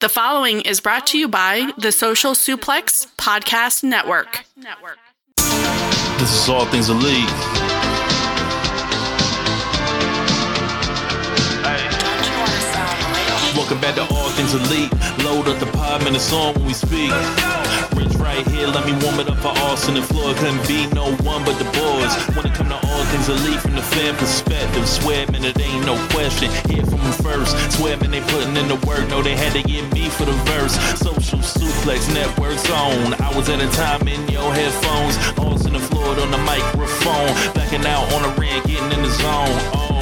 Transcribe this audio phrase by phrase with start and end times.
[0.00, 4.46] The following is brought to you by the Social Suplex Podcast Network.
[5.36, 7.28] This is All Things Elite.
[13.54, 14.90] Welcome back to All Things Elite.
[15.22, 17.10] Load up the pod, man, it's on when we speak.
[18.20, 20.36] Right here, let me warm it up for Austin and Floyd.
[20.36, 22.12] Couldn't be no one but the boys.
[22.36, 25.86] When it come to All Things Elite from the fan perspective, swear, man, it ain't
[25.86, 26.50] no question.
[26.68, 27.56] Hear from them first.
[27.72, 29.08] Swear, man, they putting in the work.
[29.08, 30.74] No, they had to get me for the verse.
[31.00, 33.14] Social Suplex Network's on.
[33.14, 35.16] I was at a time in your headphones.
[35.38, 37.32] Austin and Floyd on the microphone.
[37.54, 39.58] Backing out on the ring, getting in the zone.
[39.74, 39.99] Oh.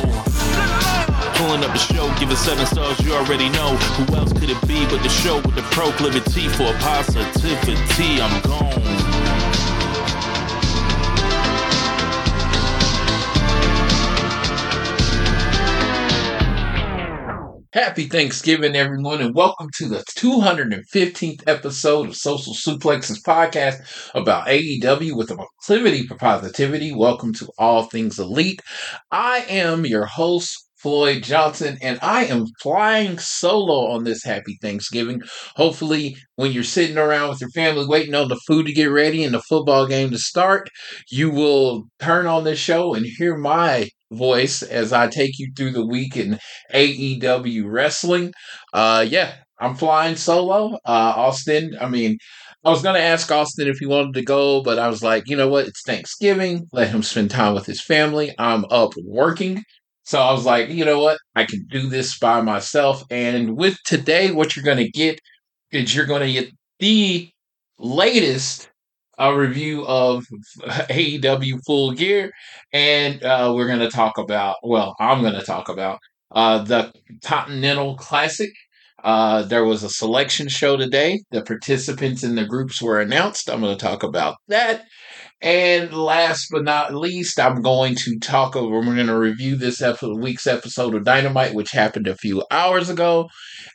[1.39, 3.77] Pulling up the show, give it seven stars, you already know.
[3.77, 8.21] Who else could it be but the show with the proclivity for positivity?
[8.21, 8.99] I'm gone.
[17.73, 23.77] Happy Thanksgiving, everyone, and welcome to the 215th episode of Social Suplexes podcast
[24.17, 26.93] about AEW with a proclivity for positivity.
[26.93, 28.61] Welcome to All Things Elite.
[29.13, 35.23] I am your host, Floyd Johnson, and I am flying solo on this happy Thanksgiving.
[35.57, 39.25] Hopefully, when you're sitting around with your family waiting on the food to get ready
[39.25, 40.71] and the football game to start,
[41.11, 45.73] you will turn on this show and hear my voice as I take you through
[45.73, 46.39] the week in
[46.73, 48.33] AEW wrestling.
[48.73, 50.75] Uh, yeah, I'm flying solo.
[50.87, 52.19] Uh, Austin, I mean,
[52.65, 55.25] I was going to ask Austin if he wanted to go, but I was like,
[55.29, 55.67] you know what?
[55.67, 56.67] It's Thanksgiving.
[56.73, 58.35] Let him spend time with his family.
[58.39, 59.63] I'm up working.
[60.09, 61.19] So I was like, you know what?
[61.37, 63.05] I can do this by myself.
[63.11, 65.21] And with today, what you're going to get
[65.71, 67.31] is you're going to get the
[67.79, 68.71] latest
[69.21, 70.25] uh, review of
[70.63, 72.33] AEW Full Gear.
[72.73, 75.99] And uh, we're going to talk about, well, I'm going to talk about
[76.31, 76.91] uh, the
[77.23, 78.51] Continental Classic.
[79.05, 81.21] Uh, there was a selection show today.
[81.33, 83.51] The participants in the groups were announced.
[83.51, 84.87] I'm going to talk about that.
[85.41, 89.81] And last but not least, I'm going to talk over, we're going to review this
[90.03, 93.29] week's episode of Dynamite, which happened a few hours ago.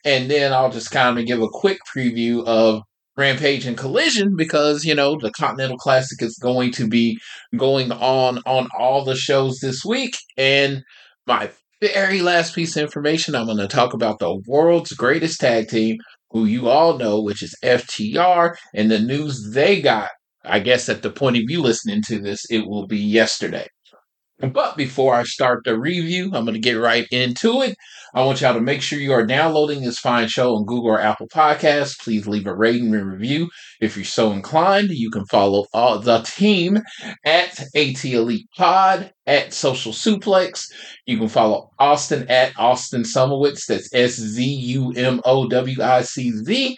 [0.03, 2.81] And then I'll just kind of give a quick preview of
[3.16, 7.18] Rampage and Collision because, you know, the Continental Classic is going to be
[7.56, 10.18] going on on all the shows this week.
[10.38, 10.84] And
[11.28, 11.50] my
[11.81, 15.97] very last piece of information, I'm going to talk about the world's greatest tag team,
[16.31, 20.09] who you all know, which is FTR, and the news they got
[20.46, 23.68] I guess at the point of you listening to this, it will be yesterday.
[24.40, 27.78] But before I start the review, I'm going to get right into it.
[28.14, 31.00] I want y'all to make sure you are downloading this fine show on Google or
[31.00, 31.98] Apple Podcasts.
[32.00, 33.50] Please leave a rating and review
[33.80, 34.90] if you're so inclined.
[34.90, 36.80] You can follow all the team
[37.26, 40.66] at AT Elite Pod at Social Suplex.
[41.06, 43.66] You can follow Austin at Austin Szumowicz.
[43.68, 46.76] That's S Z U M O W I C Z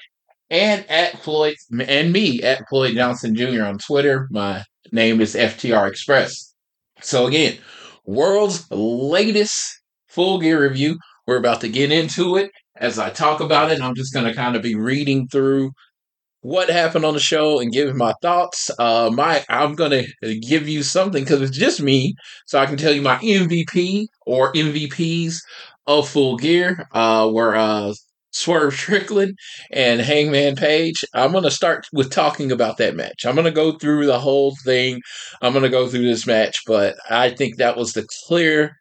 [0.49, 3.63] and at Floyd and me at Floyd Johnson Jr.
[3.63, 4.27] on Twitter.
[4.31, 6.53] My name is FTR Express.
[7.01, 7.57] So again,
[8.05, 10.97] world's latest full gear review.
[11.27, 12.51] We're about to get into it.
[12.77, 15.71] As I talk about it, I'm just going to kind of be reading through
[16.41, 18.69] what happened on the show and giving my thoughts.
[18.77, 22.13] Uh, my I'm going to give you something because it's just me,
[22.45, 25.37] so I can tell you my MVP or MVPs
[25.87, 26.87] of Full Gear.
[26.91, 27.93] Uh, were uh,
[28.35, 29.37] Swerve Strickland
[29.71, 31.05] and Hangman Page.
[31.13, 33.25] I'm going to start with talking about that match.
[33.25, 35.01] I'm going to go through the whole thing.
[35.41, 38.75] I'm going to go through this match, but I think that was the clear,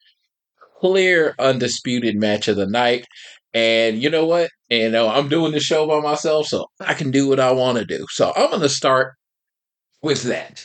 [0.81, 3.07] clear, undisputed match of the night.
[3.55, 4.51] And you know what?
[4.69, 7.79] You know, I'm doing the show by myself, so I can do what I want
[7.79, 8.05] to do.
[8.11, 9.15] So I'm going to start
[10.03, 10.65] with that.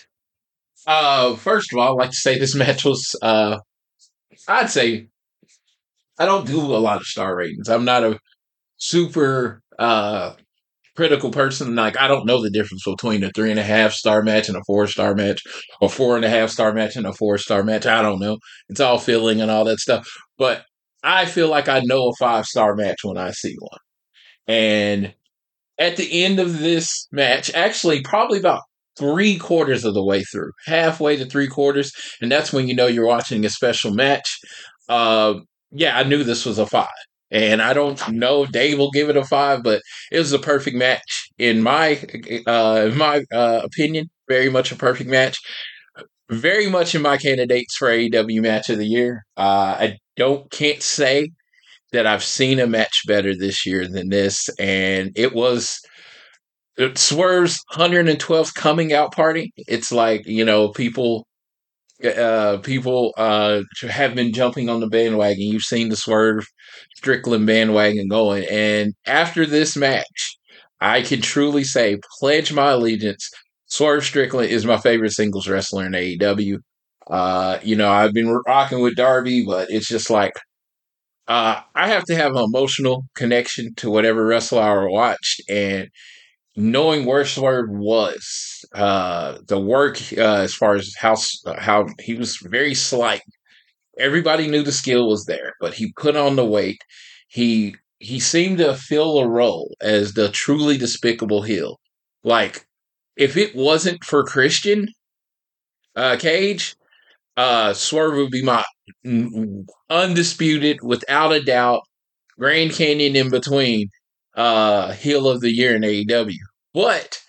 [0.87, 3.59] Uh, first of all, I'd like to say this match was, uh,
[4.47, 5.09] I'd say,
[6.17, 7.69] I don't do a lot of star ratings.
[7.69, 8.19] I'm not a
[8.79, 10.33] super uh
[10.95, 11.75] critical person.
[11.75, 14.57] Like I don't know the difference between a three and a half star match and
[14.57, 15.41] a four star match,
[15.81, 17.85] or four and a half star match and a four star match.
[17.85, 18.37] I don't know.
[18.69, 20.07] It's all feeling and all that stuff.
[20.37, 20.65] But
[21.03, 23.79] I feel like I know a five star match when I see one.
[24.47, 25.13] And
[25.79, 28.63] at the end of this match, actually probably about
[28.97, 32.87] three quarters of the way through, halfway to three quarters, and that's when you know
[32.87, 34.37] you're watching a special match.
[34.89, 35.35] Uh,
[35.71, 36.87] yeah, I knew this was a five.
[37.31, 39.81] And I don't know if Dave will give it a five, but
[40.11, 42.01] it was a perfect match in my
[42.47, 44.09] uh, in my uh, opinion.
[44.27, 45.39] Very much a perfect match.
[46.31, 49.25] Very much in my candidates for AEW match of the year.
[49.37, 51.31] Uh, I don't can't say
[51.91, 55.79] that I've seen a match better this year than this, and it was
[56.77, 59.51] it Swerve's 112th coming out party.
[59.57, 61.27] It's like you know people
[62.03, 65.41] uh, people uh, have been jumping on the bandwagon.
[65.41, 66.47] You've seen the Swerve
[66.99, 68.45] Strickland bandwagon going.
[68.51, 70.37] And after this match,
[70.81, 73.29] I can truly say, pledge my allegiance.
[73.67, 76.57] Swerve Strickland is my favorite singles wrestler in AEW.
[77.09, 80.33] Uh, you know, I've been rocking with Darby, but it's just like
[81.29, 85.87] uh, I have to have an emotional connection to whatever wrestler I watched, and
[86.57, 91.15] knowing where Swerve was, uh, the work uh, as far as how
[91.57, 93.21] how he was very slight.
[93.99, 96.81] Everybody knew the skill was there, but he put on the weight.
[97.27, 101.79] He he seemed to fill a role as the truly despicable heel.
[102.23, 102.65] Like
[103.17, 104.87] if it wasn't for Christian
[105.95, 106.75] uh, Cage,
[107.37, 108.63] uh, Swerve would be my
[109.89, 111.83] undisputed, without a doubt,
[112.37, 113.89] Grand Canyon in between
[114.35, 116.37] uh, heel of the year in AEW.
[116.73, 117.19] But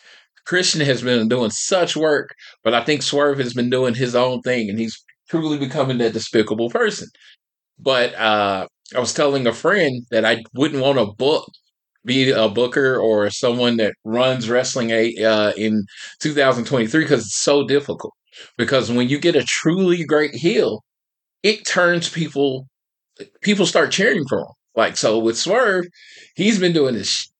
[0.46, 2.30] Christian has been doing such work,
[2.62, 6.12] but I think Swerve has been doing his own thing, and he's truly becoming that
[6.12, 7.08] despicable person.
[7.78, 11.46] But uh, I was telling a friend that I wouldn't want to book
[12.04, 15.84] be a booker or someone that runs wrestling uh, in
[16.20, 18.14] 2023 because it's so difficult.
[18.56, 20.82] Because when you get a truly great heel,
[21.42, 22.68] it turns people
[23.42, 24.46] people start cheering for him.
[24.74, 25.86] Like so with Swerve,
[26.36, 27.30] he's been doing this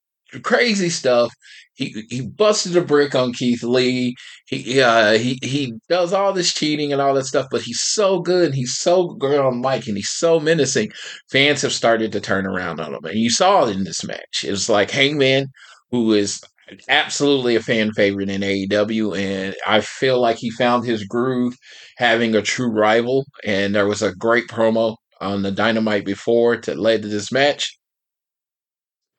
[0.42, 1.32] crazy stuff.
[1.80, 4.14] He he busted a brick on Keith Lee.
[4.46, 8.20] He uh, he he does all this cheating and all that stuff, but he's so
[8.20, 8.46] good.
[8.48, 10.90] And he's so good on mic, and he's so menacing.
[11.32, 14.44] Fans have started to turn around on him, and you saw it in this match.
[14.44, 15.46] It was like Hangman,
[15.90, 16.42] who is
[16.90, 21.54] absolutely a fan favorite in AEW, and I feel like he found his groove
[21.96, 23.24] having a true rival.
[23.42, 27.78] And there was a great promo on the Dynamite before that led to this match.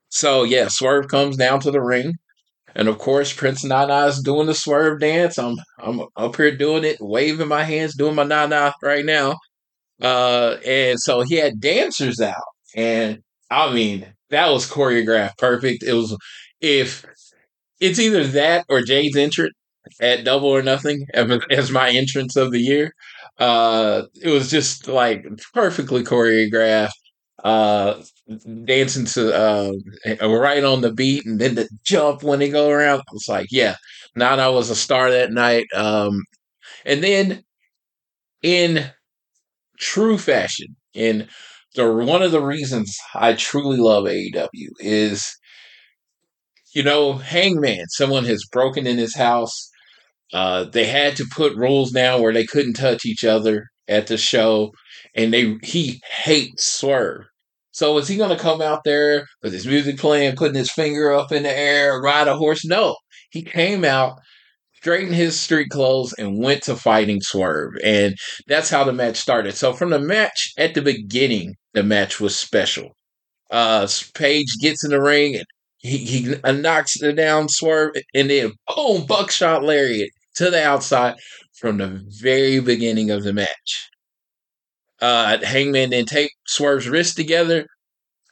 [0.10, 2.14] So yeah, Swerve comes down to the ring.
[2.76, 5.38] And of course, Prince Nana is doing the swerve dance.
[5.38, 9.36] I'm I'm up here doing it, waving my hands, doing my Nana right now.
[10.02, 12.36] Uh, and so he had dancers out,
[12.76, 13.20] and
[13.52, 15.84] I mean that was choreographed perfect.
[15.84, 16.18] It was
[16.62, 17.06] if
[17.80, 19.56] it's either that or Jade's entrance
[20.00, 21.06] at Double or Nothing
[21.52, 22.94] as my entrance of the year.
[23.40, 26.92] Uh, it was just like perfectly choreographed
[27.44, 28.02] uh,
[28.66, 29.72] dancing to uh,
[30.22, 33.00] right on the beat, and then the jump when they go around.
[33.00, 33.76] I was like, yeah,
[34.16, 35.68] Nana was a star that night.
[35.76, 36.24] Um,
[36.86, 37.44] and then
[38.44, 38.92] in
[39.80, 41.28] true fashion, in
[41.76, 45.26] the one of the reasons I truly love AEW is,
[46.74, 47.88] you know, Hangman.
[47.90, 49.70] Someone has broken in his house.
[50.34, 54.18] Uh, they had to put rules now where they couldn't touch each other at the
[54.18, 54.72] show,
[55.16, 57.26] and they he hates Swerve.
[57.72, 61.14] So is he going to come out there with his music playing, putting his finger
[61.14, 62.66] up in the air, ride a horse?
[62.66, 62.96] No,
[63.30, 64.20] he came out,
[64.76, 68.16] straightened his street clothes, and went to fighting Swerve, and
[68.48, 69.56] that's how the match started.
[69.56, 72.96] So from the match at the beginning, the match was special.
[73.52, 75.46] Uh, Page gets in the ring and
[75.78, 81.16] he, he knocks it down, Swerve, and then boom, buckshot lariat to the outside
[81.60, 83.90] from the very beginning of the match.
[85.02, 87.66] Uh, Hangman then take Swerve's wrist together.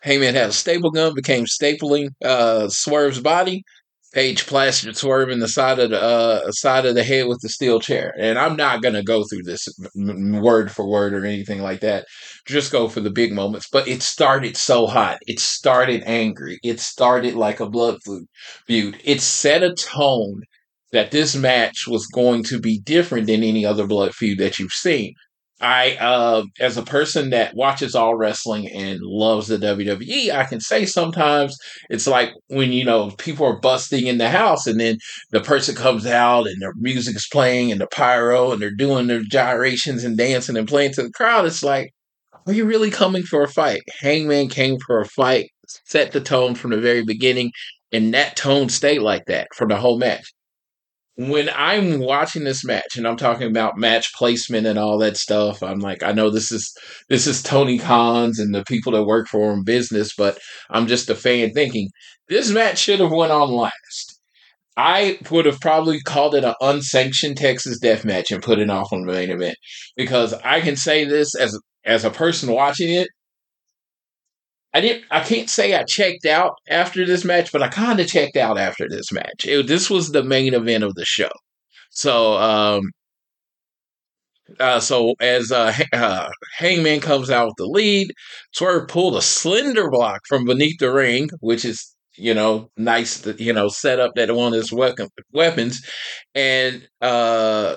[0.01, 3.63] Hangman had a staple gun, became stapling uh, Swerve's body.
[4.11, 7.49] Page plastered Swerve in the side of the uh, side of the head with the
[7.49, 8.11] steel chair.
[8.17, 12.05] And I'm not gonna go through this word for word or anything like that.
[12.47, 13.67] Just go for the big moments.
[13.71, 15.19] But it started so hot.
[15.27, 16.59] It started angry.
[16.63, 17.99] It started like a blood
[18.65, 18.99] feud.
[19.03, 20.41] It set a tone
[20.91, 24.73] that this match was going to be different than any other blood feud that you've
[24.73, 25.13] seen.
[25.61, 30.61] I, uh, as a person that watches all wrestling and loves the WWE, I can
[30.61, 31.57] say sometimes
[31.89, 34.97] it's like when, you know, people are busting in the house and then
[35.31, 39.07] the person comes out and their music is playing and the pyro and they're doing
[39.07, 41.45] their gyrations and dancing and playing to the crowd.
[41.45, 41.91] It's like,
[42.47, 43.81] are you really coming for a fight?
[43.99, 45.49] Hangman came for a fight,
[45.85, 47.51] set the tone from the very beginning,
[47.91, 50.31] and that tone stayed like that for the whole match
[51.19, 55.61] when I'm watching this match and I'm talking about match placement and all that stuff,
[55.61, 56.73] I'm like, I know this is
[57.09, 61.09] this is Tony Khan's and the people that work for him business, but I'm just
[61.09, 61.89] a fan thinking
[62.29, 64.17] this match should have went on last.
[64.77, 68.93] I would have probably called it an unsanctioned Texas death match and put it off
[68.93, 69.57] on the main event
[69.97, 73.09] because I can say this as as a person watching it.
[74.73, 75.05] I didn't.
[75.11, 78.57] I can't say I checked out after this match, but I kind of checked out
[78.57, 79.45] after this match.
[79.45, 81.29] It, this was the main event of the show.
[81.91, 82.81] So, um,
[84.59, 88.11] uh, so as uh, uh, Hangman comes out with the lead,
[88.53, 93.41] Swerve pulled a slender block from beneath the ring, which is you know nice to
[93.41, 95.81] you know set up that one of his weapon, weapons,
[96.35, 97.75] and uh,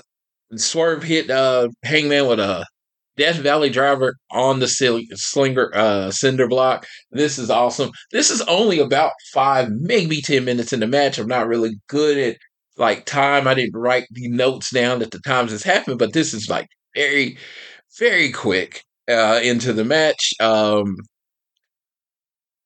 [0.57, 2.67] Swerve hit uh, Hangman with a
[3.17, 6.87] Death Valley driver on the slinger uh, cinder block.
[7.11, 7.91] This is awesome.
[8.11, 11.19] This is only about five, maybe ten minutes in the match.
[11.19, 12.37] I'm not really good at
[12.79, 13.47] like time.
[13.47, 16.69] I didn't write the notes down at the times this happened, but this is like
[16.95, 17.37] very,
[17.99, 20.33] very quick uh, into the match.
[20.41, 20.97] Um,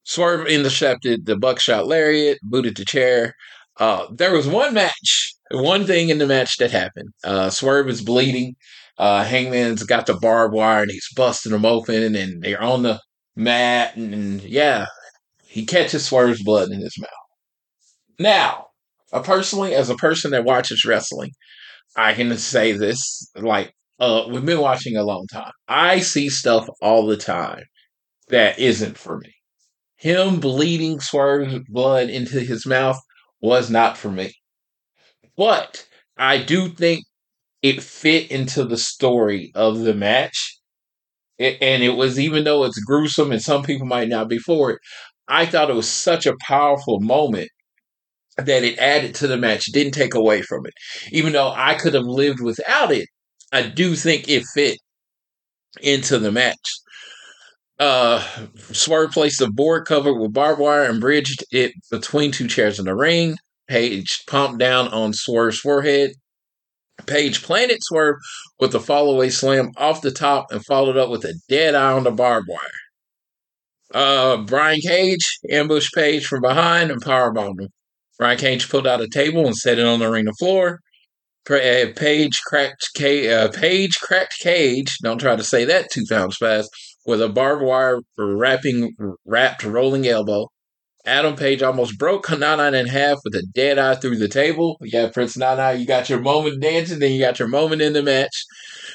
[0.04, 3.34] Swerve intercepted the buckshot lariat, booted the chair.
[3.78, 7.10] Uh, there was one match, one thing in the match that happened.
[7.24, 8.54] Uh, Swerve is bleeding.
[8.98, 13.00] Uh, Hangman's got the barbed wire and he's busting them open, and they're on the
[13.34, 14.86] mat, and, and yeah,
[15.46, 17.10] he catches Swerve's blood in his mouth.
[18.18, 18.68] Now,
[19.12, 21.32] uh, personally, as a person that watches wrestling,
[21.96, 25.52] I can say this like uh, we've been watching a long time.
[25.68, 27.64] I see stuff all the time
[28.28, 29.32] that isn't for me.
[29.96, 32.98] Him bleeding Swerve's blood into his mouth
[33.40, 34.34] was not for me.
[35.36, 35.86] But
[36.18, 37.04] I do think
[37.68, 40.56] it fit into the story of the match.
[41.36, 44.70] It, and it was, even though it's gruesome and some people might not be for
[44.70, 44.78] it,
[45.28, 47.48] I thought it was such a powerful moment
[48.36, 50.74] that it added to the match, didn't take away from it.
[51.10, 53.08] Even though I could have lived without it,
[53.52, 54.78] I do think it fit
[55.82, 56.70] into the match.
[57.80, 58.24] Uh,
[58.72, 62.84] Swerve placed a board covered with barbed wire and bridged it between two chairs in
[62.86, 63.36] the ring.
[63.68, 66.12] Page pumped down on Swerve's forehead.
[67.04, 68.16] Page planted Swerve
[68.58, 72.04] with a fallaway slam off the top and followed up with a dead eye on
[72.04, 72.58] the barbed wire.
[73.94, 77.68] Uh, Brian Cage ambushed Page from behind and powerbombed him.
[78.18, 80.80] Brian Cage pulled out a table and set it on the arena floor.
[81.48, 84.96] Uh, Page cracked Cage, uh, Page cracked Cage.
[85.02, 86.70] Don't try to say that two times fast.
[87.06, 90.48] With a barbed wire wrapping wrapped rolling elbow.
[91.06, 94.76] Adam Page almost broke Nana in half with a dead eye through the table.
[94.80, 98.02] Yeah, Prince Nana, you got your moment dancing, then you got your moment in the
[98.02, 98.44] match.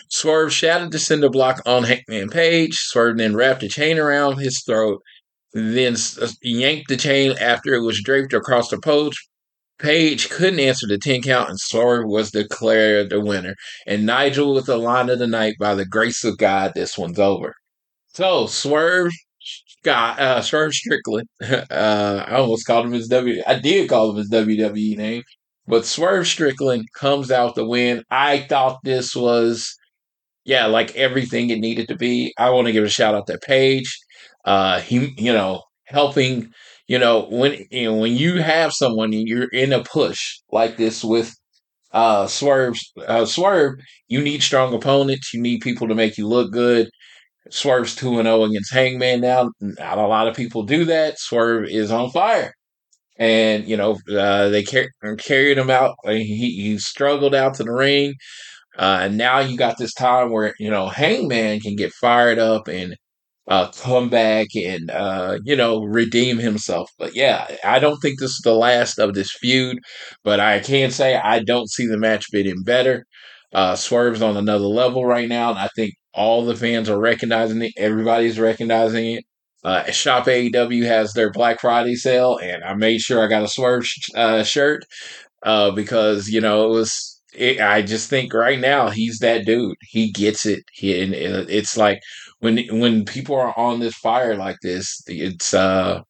[0.10, 2.75] Swerve shattered the cinder block on Hangman Page.
[2.75, 5.01] Swerve then wrapped a chain around his throat,
[5.53, 9.18] then uh, yanked the chain after it was draped across the post.
[9.80, 13.56] Page couldn't answer the 10 count, and Swerve was declared the winner.
[13.88, 17.18] And Nigel with the line of the night, by the grace of God, this one's
[17.18, 17.56] over.
[18.13, 19.13] So, Swerve
[19.84, 21.28] Scott, uh, Swerve Strickland.
[21.72, 23.42] Uh, I almost called him his W.
[23.48, 25.24] I did call him his WWE name,
[25.68, 28.04] but Swerve Strickland comes out the win.
[28.12, 29.76] I thought this was,
[30.46, 32.34] yeah, like everything it needed to be.
[32.38, 33.98] I want to give a shout out to Page.
[34.46, 36.52] Uh, he, you know, helping.
[36.88, 40.20] You know, when you know when you have someone and you're in a push
[40.52, 41.34] like this with
[41.92, 43.76] uh Swerve, uh, Swerve,
[44.08, 45.34] you need strong opponents.
[45.34, 46.90] You need people to make you look good.
[47.50, 49.50] Swerve's 2 0 against Hangman now.
[49.60, 51.20] Not a lot of people do that.
[51.20, 52.54] Swerve is on fire.
[53.18, 55.96] And, you know, uh, they car- carried him out.
[56.06, 56.26] He,
[56.62, 58.16] he struggled out to the ring.
[58.78, 62.68] Uh, and now you got this time where, you know, Hangman can get fired up
[62.68, 62.96] and
[63.48, 66.90] uh, come back and, uh, you know, redeem himself.
[67.00, 69.80] But yeah, I don't think this is the last of this feud.
[70.24, 73.06] But I can say I don't see the match getting better.
[73.53, 75.50] Uh, Swerve's on another level right now.
[75.51, 77.74] And I think all the fans are recognizing it.
[77.77, 79.25] Everybody's recognizing it.
[79.63, 83.48] Uh, Shop AEW has their Black Friday sale, and I made sure I got a
[83.48, 84.84] Swerve sh- uh, shirt
[85.43, 87.22] uh, because you know it was.
[87.34, 89.77] It, I just think right now he's that dude.
[89.81, 90.63] He gets it.
[90.74, 92.01] He and it's like
[92.39, 96.01] when when people are on this fire like this, it's uh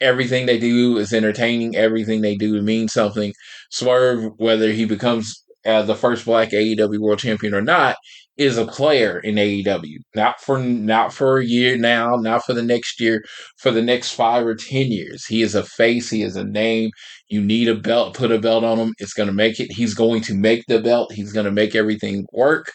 [0.00, 1.76] everything they do is entertaining.
[1.76, 3.32] Everything they do means something.
[3.70, 7.96] Swerve, whether he becomes uh, the first Black AEW World Champion or not,
[8.36, 9.98] is a player in AEW.
[10.14, 13.22] Not for not for a year now, not for the next year,
[13.58, 15.26] for the next five or ten years.
[15.26, 16.90] He is a face, he is a name.
[17.28, 18.94] You need a belt, put a belt on him.
[18.98, 19.72] It's gonna make it.
[19.72, 21.12] He's going to make the belt.
[21.12, 22.72] He's gonna make everything work.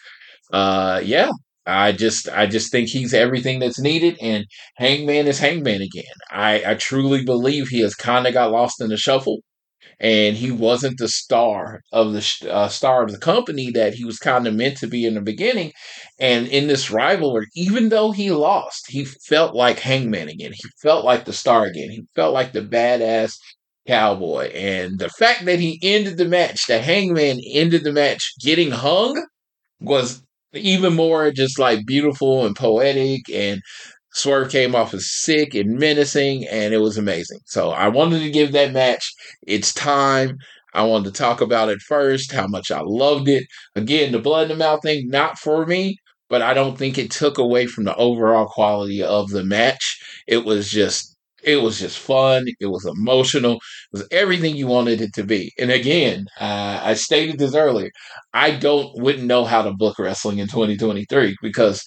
[0.52, 1.30] Uh yeah.
[1.66, 4.44] I just I just think he's everything that's needed and
[4.76, 6.04] Hangman is Hangman again.
[6.30, 9.40] I, I truly believe he has kind of got lost in the shuffle
[9.98, 14.18] and he wasn't the star of the uh, star of the company that he was
[14.18, 15.72] kind of meant to be in the beginning.
[16.18, 20.52] And in this rivalry, even though he lost, he felt like Hangman again.
[20.52, 21.90] He felt like the star again.
[21.90, 23.34] He felt like the badass
[23.86, 24.50] cowboy.
[24.50, 29.24] And the fact that he ended the match, the Hangman ended the match getting hung,
[29.80, 30.22] was
[30.52, 33.60] even more just like beautiful and poetic and
[34.16, 37.40] Swerve came off as sick and menacing, and it was amazing.
[37.46, 39.12] So I wanted to give that match
[39.46, 40.38] its time.
[40.74, 43.44] I wanted to talk about it first, how much I loved it.
[43.74, 45.96] Again, the blood in the mouth thing, not for me,
[46.28, 49.98] but I don't think it took away from the overall quality of the match.
[50.26, 52.46] It was just It was just fun.
[52.60, 53.54] It was emotional.
[53.54, 53.60] It
[53.92, 55.52] was everything you wanted it to be.
[55.58, 57.90] And again, uh, I stated this earlier.
[58.34, 61.84] I don't wouldn't know how to book wrestling in 2023 because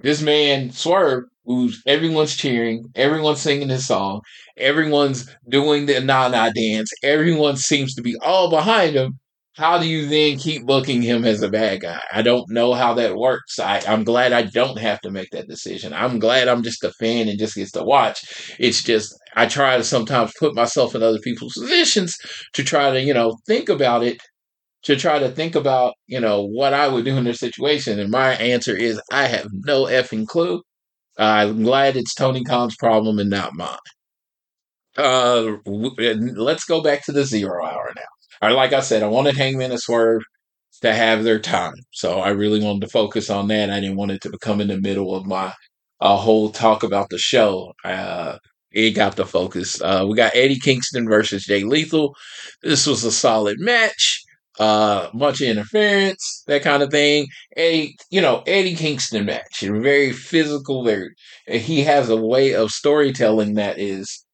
[0.00, 4.20] this man Swerve, who's everyone's cheering, everyone's singing his song,
[4.56, 9.18] everyone's doing the na na dance, everyone seems to be all behind him
[9.58, 12.00] how do you then keep booking him as a bad guy?
[12.12, 13.58] I don't know how that works.
[13.58, 15.92] I, I'm glad I don't have to make that decision.
[15.92, 18.54] I'm glad I'm just a fan and just gets to watch.
[18.60, 22.16] It's just I try to sometimes put myself in other people's positions
[22.52, 24.22] to try to, you know, think about it,
[24.84, 27.98] to try to think about, you know, what I would do in this situation.
[27.98, 30.62] And my answer is I have no effing clue.
[31.18, 33.76] I'm glad it's Tony Khan's problem and not mine.
[34.96, 38.02] Uh, let's go back to the zero hour now.
[38.40, 40.22] I like I said, I wanted Hangman and Swerve
[40.82, 43.70] to have their time, so I really wanted to focus on that.
[43.70, 45.52] I didn't want it to become in the middle of my
[46.00, 47.72] uh, whole talk about the show.
[47.84, 48.38] Uh,
[48.72, 49.80] it got the focus.
[49.80, 52.14] Uh, we got Eddie Kingston versus Jay Lethal.
[52.62, 54.22] This was a solid match.
[54.58, 57.28] Uh, much interference, that kind of thing.
[57.56, 60.84] Eddie, you know, Eddie Kingston match, very physical.
[60.84, 61.10] Very,
[61.46, 64.24] he has a way of storytelling that is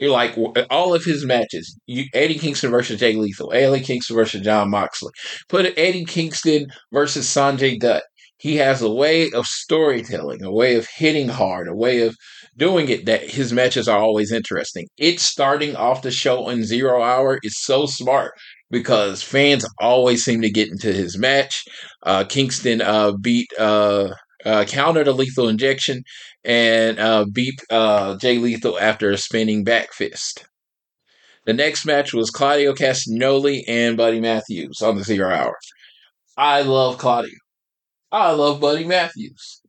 [0.00, 0.36] you're like
[0.70, 1.78] all of his matches.
[1.86, 5.12] You, Eddie Kingston versus Jay Lethal, Eddie Kingston versus Jon Moxley.
[5.48, 8.02] Put Eddie Kingston versus Sanjay Dutt.
[8.38, 12.16] He has a way of storytelling, a way of hitting hard, a way of
[12.56, 14.86] doing it that his matches are always interesting.
[14.96, 18.32] It starting off the show in zero hour is so smart
[18.70, 21.64] because fans always seem to get into his match.
[22.02, 26.02] Uh, Kingston uh, beat uh, uh, countered a lethal injection
[26.44, 30.44] and uh, beat uh, Jay Lethal after a spinning back fist.
[31.46, 35.56] The next match was Claudio Castagnoli and Buddy Matthews on the zero hour.
[36.36, 37.34] I love Claudio.
[38.12, 39.60] I love Buddy Matthews.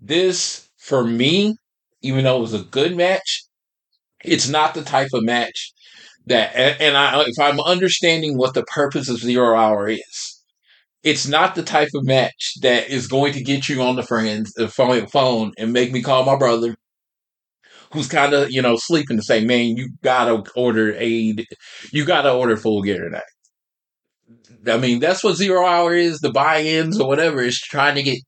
[0.00, 1.56] This, for me,
[2.02, 3.44] even though it was a good match,
[4.22, 5.72] it's not the type of match
[6.26, 10.42] that, and I, if I'm understanding what the purpose of zero hour is,
[11.02, 14.52] it's not the type of match that is going to get you on the friends
[14.54, 16.74] the phone and make me call my brother
[17.92, 21.46] who's kind of you know sleeping to say man you gotta order aid
[21.92, 23.22] you gotta order full gear tonight.
[24.66, 28.18] I mean that's what zero hour is the buy-ins or whatever is trying to get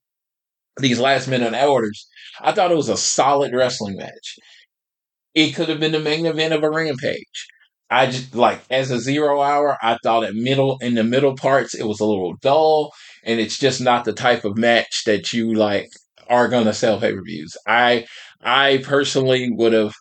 [0.79, 2.07] these last minute orders.
[2.41, 4.37] I thought it was a solid wrestling match.
[5.35, 7.49] It could have been the main event of a rampage
[7.91, 11.75] I just like as a zero hour, I thought at middle in the middle parts
[11.75, 12.93] it was a little dull,
[13.25, 15.89] and it's just not the type of match that you like
[16.29, 17.57] are gonna sell pay per views.
[17.67, 18.07] I
[18.43, 19.93] I personally would have,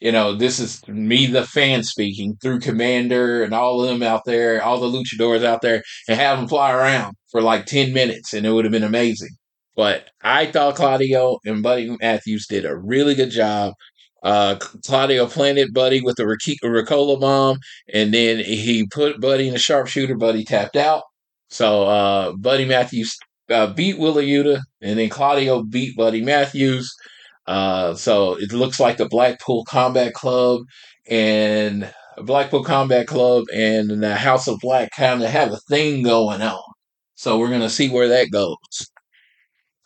[0.00, 4.22] you know, this is me the fan speaking through Komander and all of them out
[4.26, 8.34] there, all the luchadors out there, and have them fly around for like ten minutes,
[8.34, 9.30] and it would have been amazing.
[9.76, 13.74] But I thought Claudio and Buddy Matthews did a really good job
[14.26, 17.58] uh, Claudio planted Buddy with a Ricola bomb,
[17.94, 20.16] and then he put Buddy in the sharpshooter.
[20.16, 21.04] Buddy tapped out.
[21.48, 23.16] So uh, Buddy Matthews
[23.50, 26.92] uh, beat Wheeler Yuta, and then Claudio beat Buddy Matthews.
[27.46, 30.62] Uh, so it looks like the Blackpool Combat Club
[31.08, 36.42] and Blackpool Combat Club and the House of Black kind of have a thing going
[36.42, 36.62] on.
[37.14, 38.56] So we're gonna see where that goes.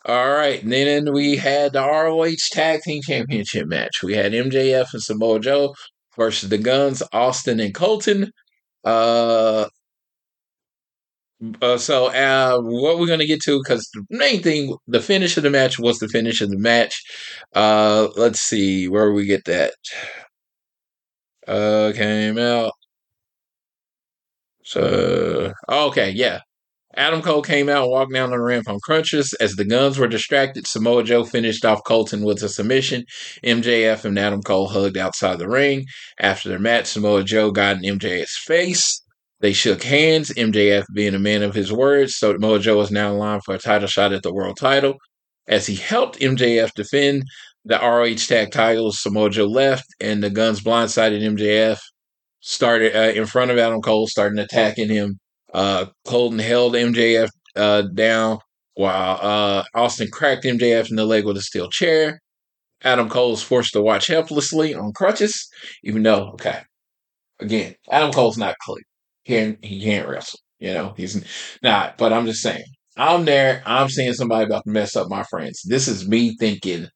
[0.05, 4.01] All right, and then we had the ROH Tag Team Championship match.
[4.01, 5.75] We had MJF and Samoa Joe
[6.17, 8.31] versus the Guns, Austin and Colten.
[8.83, 9.67] Uh,
[11.61, 15.43] uh, so uh, what we're gonna get to because the main thing, the finish of
[15.43, 17.03] the match was the finish of the match.
[17.55, 19.73] Uh, let's see where we get that.
[21.47, 22.73] Uh, came out.
[24.63, 26.39] So okay, yeah.
[26.95, 29.33] Adam Cole came out and walked down the ramp on crutches.
[29.39, 33.05] As the guns were distracted, Samoa Joe finished off Colten with a submission.
[33.43, 35.85] MJF and Adam Cole hugged outside the ring.
[36.19, 39.01] After their match, Samoa Joe got in MJF's face.
[39.39, 43.11] They shook hands, MJF being a man of his words, so Samoa Joe is now
[43.11, 44.95] in line for a title shot at the world title.
[45.47, 47.23] As he helped MJF defend
[47.65, 51.79] the ROH tag titles, Samoa Joe left, and the guns blindsided MJF,
[52.41, 55.19] started uh, in front of Adam Cole, starting attacking him
[55.53, 58.39] uh, Colten held MJF uh, down
[58.75, 62.19] while uh, Austin cracked MJF in the leg with a steel chair.
[62.83, 65.47] Adam Cole was forced to watch helplessly on crutches,
[65.83, 66.61] even though, okay,
[67.39, 68.83] again, Adam Cole's not clean.
[69.23, 70.39] He can't, he can't wrestle.
[70.59, 71.23] You know, he's
[71.61, 72.63] not, but I'm just saying,
[72.97, 73.63] I'm there.
[73.65, 75.61] I'm seeing somebody about to mess up my friends.
[75.63, 76.87] This is me thinking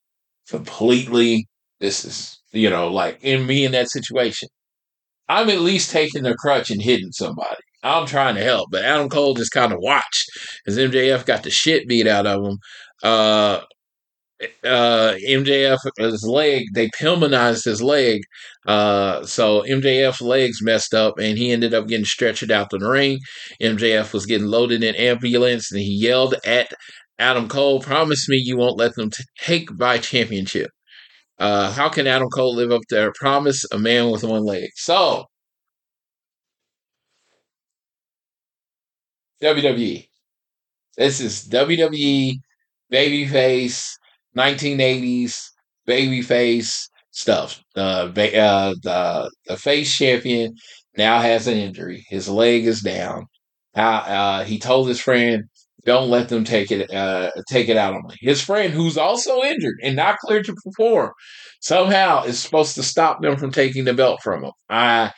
[0.50, 1.48] completely,
[1.80, 4.50] this is, you know, like in me in that situation.
[5.28, 7.58] I'm at least taking the crutch and hitting somebody.
[7.86, 10.26] I'm trying to help, but Adam Cole just kind of watched
[10.65, 12.58] as MJF got the shit beat out of him.
[13.04, 13.62] Uh,
[14.63, 18.21] uh, MJF his leg, they Pillmanized his leg.
[18.65, 23.19] Uh, so MJF's legs messed up and he ended up getting stretched out the ring.
[23.62, 26.71] MJF was getting loaded in ambulance and he yelled at
[27.19, 30.69] Adam Cole, promise me you won't let them t- take my championship.
[31.38, 33.63] Uh, how can Adam Cole live up to their promise?
[33.71, 34.69] A man with one leg.
[34.76, 35.26] So,
[39.46, 40.08] WWE.
[40.98, 42.40] This is WWE
[42.92, 43.92] babyface
[44.36, 45.38] 1980s
[45.88, 47.64] babyface stuff.
[47.76, 50.56] Uh, uh, the the face champion
[50.98, 52.04] now has an injury.
[52.10, 53.28] His leg is down.
[53.76, 55.44] Uh, he told his friend,
[55.86, 59.44] "Don't let them take it uh, take it out on me." His friend, who's also
[59.44, 61.12] injured and not cleared to perform,
[61.62, 64.52] somehow is supposed to stop them from taking the belt from him.
[64.70, 65.12] I.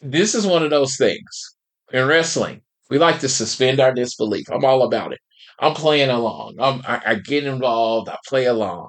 [0.00, 1.56] This is one of those things
[1.92, 2.62] in wrestling.
[2.90, 4.46] We like to suspend our disbelief.
[4.50, 5.18] I'm all about it.
[5.58, 6.56] I'm playing along.
[6.60, 8.08] I'm, I, I get involved.
[8.08, 8.88] I play along.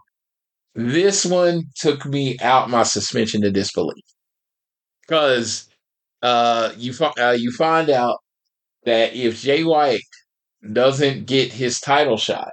[0.75, 4.03] This one took me out my suspension of disbelief
[5.01, 5.67] because
[6.21, 8.19] uh, you uh, you find out
[8.85, 10.01] that if Jay White
[10.73, 12.51] doesn't get his title shot,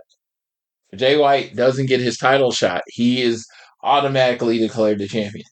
[0.95, 3.47] Jay White doesn't get his title shot, he is
[3.83, 5.45] automatically declared the champion.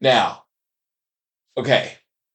[0.00, 0.44] Now,
[1.56, 1.92] okay,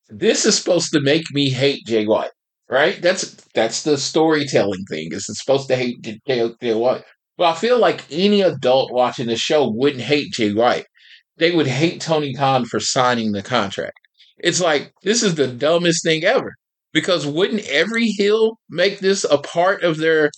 [0.10, 2.32] this is supposed to make me hate Jay White
[2.69, 3.01] right?
[3.01, 5.10] That's that's the storytelling thing.
[5.12, 7.04] Is it's supposed to hate Jay, Jay White?
[7.38, 10.86] But I feel like any adult watching the show wouldn't hate Jay White.
[11.38, 13.97] They would hate Tony Khan for signing the contract.
[14.38, 16.54] It's like this is the dumbest thing ever.
[16.93, 20.32] Because wouldn't every heel make this a part of their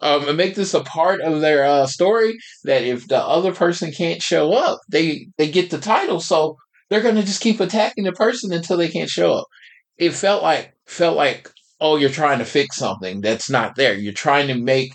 [0.00, 4.22] um, make this a part of their uh, story that if the other person can't
[4.22, 6.20] show up, they they get the title.
[6.20, 6.56] So
[6.88, 9.46] they're going to just keep attacking the person until they can't show up.
[9.98, 13.94] It felt like felt like oh, you're trying to fix something that's not there.
[13.94, 14.92] You're trying to make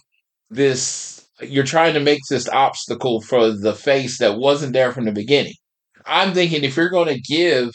[0.49, 5.11] this, you're trying to make this obstacle for the face that wasn't there from the
[5.11, 5.55] beginning.
[6.05, 7.69] I'm thinking if you're going to give,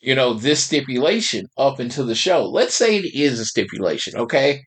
[0.00, 4.62] you know, this stipulation up into the show, let's say it is a stipulation, okay?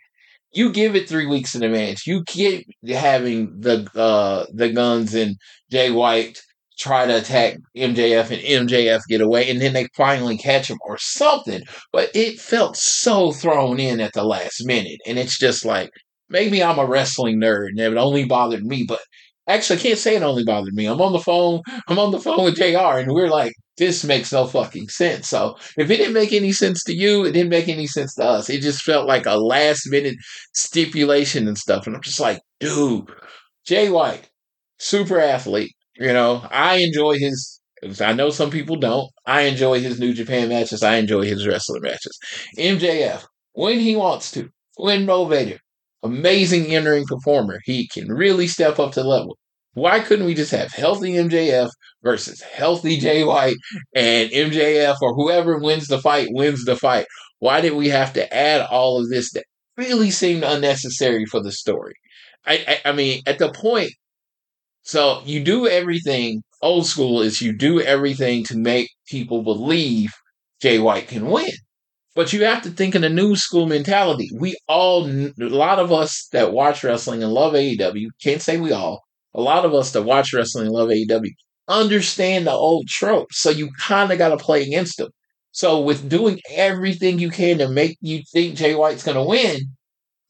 [0.51, 2.07] You give it three weeks in advance.
[2.07, 5.35] You keep having the uh, the guns and
[5.69, 6.41] Jay White
[6.79, 10.97] try to attack MJF and MJF get away, and then they finally catch him or
[10.97, 11.61] something.
[11.91, 15.91] But it felt so thrown in at the last minute, and it's just like
[16.29, 19.01] maybe I'm a wrestling nerd and it only bothered me, but
[19.47, 20.85] actually I can't say it only bothered me.
[20.85, 21.61] I'm on the phone.
[21.87, 22.99] I'm on the phone with Jr.
[22.99, 25.27] and we're like, this makes no fucking sense.
[25.27, 28.25] So if it didn't make any sense to you, it didn't make any sense to
[28.25, 28.49] us.
[28.49, 30.17] It just felt like a last minute
[30.53, 33.09] stipulation and stuff, and I'm just like, dude,
[33.65, 34.29] Jay White,
[34.77, 37.59] super athlete you know, I enjoy his.
[38.01, 39.09] I know some people don't.
[39.25, 40.83] I enjoy his New Japan matches.
[40.83, 42.17] I enjoy his wrestling matches.
[42.57, 45.59] MJF, when he wants to, when motivated,
[46.03, 47.59] amazing entering performer.
[47.65, 49.37] He can really step up to level.
[49.73, 51.69] Why couldn't we just have healthy MJF
[52.03, 53.55] versus healthy Jay White
[53.95, 57.05] and MJF or whoever wins the fight wins the fight?
[57.39, 59.45] Why did we have to add all of this that
[59.77, 61.93] really seemed unnecessary for the story?
[62.45, 63.91] I, I, I mean, at the point
[64.83, 66.43] so you do everything.
[66.61, 70.11] Old school is you do everything to make people believe
[70.61, 71.51] Jay White can win.
[72.15, 74.29] But you have to think in a new school mentality.
[74.35, 78.73] We all, a lot of us that watch wrestling and love AEW, can't say we
[78.73, 81.31] all, a lot of us that watch wrestling and love AEW
[81.69, 83.39] understand the old tropes.
[83.39, 85.11] So you kind of got to play against them.
[85.51, 89.61] So with doing everything you can to make you think Jay White's going to win,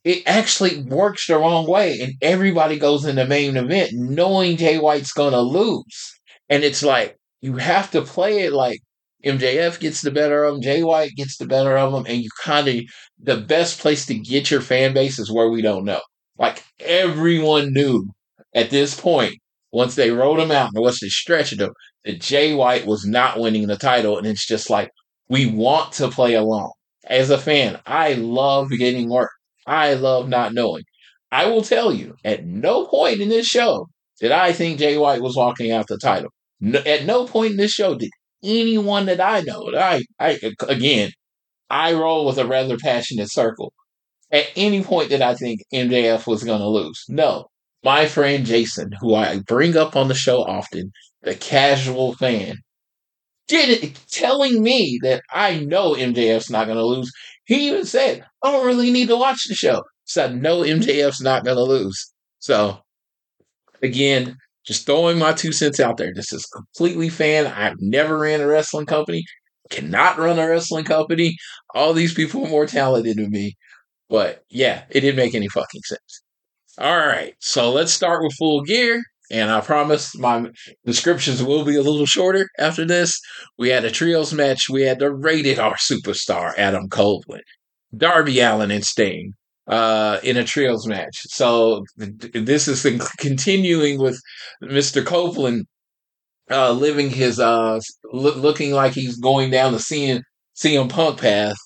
[0.09, 1.99] it actually works the wrong way.
[1.99, 6.19] And everybody goes in the main event knowing Jay White's going to lose.
[6.49, 8.79] And it's like, you have to play it like
[9.23, 12.29] MJF gets the better of him, Jay White gets the better of him, and you
[12.41, 12.75] kind of,
[13.21, 16.01] the best place to get your fan base is where we don't know.
[16.39, 18.09] Like everyone knew
[18.55, 19.35] at this point,
[19.71, 21.71] once they rolled him out and once they stretched him,
[22.03, 24.17] that Jay White was not winning the title.
[24.17, 24.89] And it's just like,
[25.27, 26.71] we want to play along.
[27.05, 29.29] As a fan, I love getting work.
[29.69, 30.83] I love not knowing.
[31.31, 33.87] I will tell you, at no point in this show
[34.19, 36.31] did I think Jay White was walking out the title.
[36.59, 38.09] No, at no point in this show did
[38.43, 41.11] anyone that I know, I, I again,
[41.69, 43.71] I roll with a rather passionate circle.
[44.31, 47.05] At any point did I think MJF was going to lose?
[47.07, 47.47] No.
[47.83, 52.57] My friend Jason, who I bring up on the show often, the casual fan,
[53.47, 57.11] did it, telling me that I know MJF's not going to lose.
[57.49, 59.81] He even said, I don't really need to watch the show.
[60.05, 62.13] So I know MJF's not going to lose.
[62.37, 62.77] So,
[63.81, 66.13] again, just throwing my two cents out there.
[66.13, 67.47] This is completely fan.
[67.47, 69.23] I've never ran a wrestling company,
[69.71, 71.35] cannot run a wrestling company.
[71.73, 73.55] All these people are more talented than me.
[74.11, 76.21] But yeah, it didn't make any fucking sense.
[76.77, 79.01] All right, so let's start with full gear.
[79.31, 80.47] And I promise my
[80.85, 83.19] descriptions will be a little shorter after this.
[83.57, 84.69] We had a trios match.
[84.69, 87.43] We had the rated R superstar, Adam Copeland,
[87.95, 89.33] Darby Allin, and Sting
[89.67, 91.21] uh, in a trios match.
[91.27, 92.81] So this is
[93.19, 94.19] continuing with
[94.63, 95.05] Mr.
[95.05, 95.67] Copeland
[96.49, 97.79] uh, living his, uh,
[98.11, 100.21] looking like he's going down the CM,
[100.55, 101.57] CM Punk path.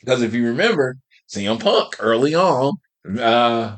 [0.00, 0.96] Because if you remember,
[1.34, 2.74] CM Punk early on
[3.18, 3.76] uh,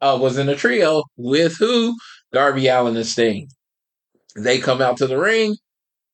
[0.00, 1.96] uh, was in a trio with who?
[2.34, 3.48] Darby Allin and Sting.
[4.36, 5.56] They come out to the ring.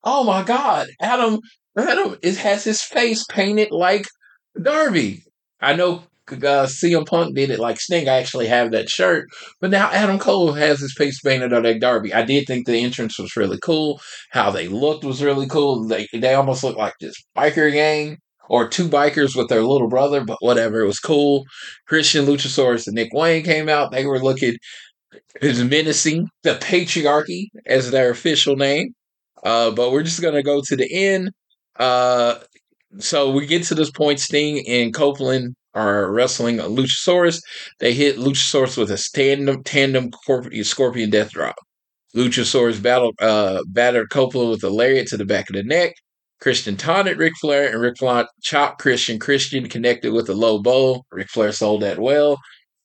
[0.03, 1.39] Oh my God, Adam,
[1.77, 4.07] Adam has his face painted like
[4.61, 5.23] Darby.
[5.59, 8.07] I know uh, CM Punk did it like Sting.
[8.07, 9.27] I actually have that shirt,
[9.59, 12.13] but now Adam Cole has his face painted on like Darby.
[12.13, 14.01] I did think the entrance was really cool.
[14.31, 15.87] How they looked was really cool.
[15.87, 18.17] They they almost looked like this biker gang
[18.49, 20.81] or two bikers with their little brother, but whatever.
[20.81, 21.45] It was cool.
[21.87, 23.91] Christian Luchasaurus and Nick Wayne came out.
[23.91, 24.55] They were looking
[25.41, 28.93] is menacing the patriarchy as their official name.
[29.43, 31.31] Uh, but we're just gonna go to the end.
[31.77, 32.35] Uh,
[32.99, 34.19] so we get to this point.
[34.19, 37.41] Sting and Copeland are wrestling a Luchasaurus.
[37.79, 40.11] They hit Luchasaurus with a tandem tandem
[40.63, 41.55] scorpion death drop.
[42.15, 45.93] Luchasaurus battled uh, battered Copeland with a lariat to the back of the neck.
[46.41, 49.19] Christian taunted Ric Flair, and Ric Flair chopped Christian.
[49.19, 51.03] Christian connected with a low blow.
[51.11, 52.37] Ric Flair sold that well.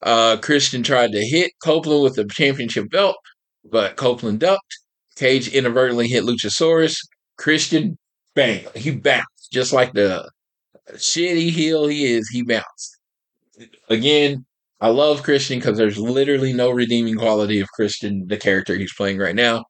[0.02, 3.16] Uh, Christian tried to hit Copeland with the championship belt,
[3.64, 4.76] but Copeland ducked.
[5.16, 6.96] Cage inadvertently hit Luchasaurus.
[7.38, 7.96] Christian,
[8.34, 10.30] bang, he bounced just like the
[10.92, 12.28] shitty heel he is.
[12.28, 12.98] He bounced
[13.88, 14.44] again.
[14.78, 19.16] I love Christian because there's literally no redeeming quality of Christian, the character he's playing
[19.16, 19.64] right now.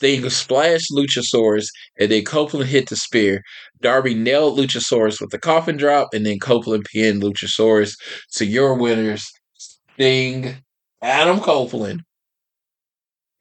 [0.00, 3.42] They splashed Luchasaurus, and then Copeland hit the spear.
[3.80, 7.96] Darby nailed Luchasaurus with the coffin drop, and then Copeland pinned Luchasaurus.
[8.28, 9.26] So your winners
[9.98, 10.54] Sting,
[11.02, 12.02] Adam Copeland,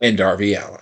[0.01, 0.79] and Darby Allin.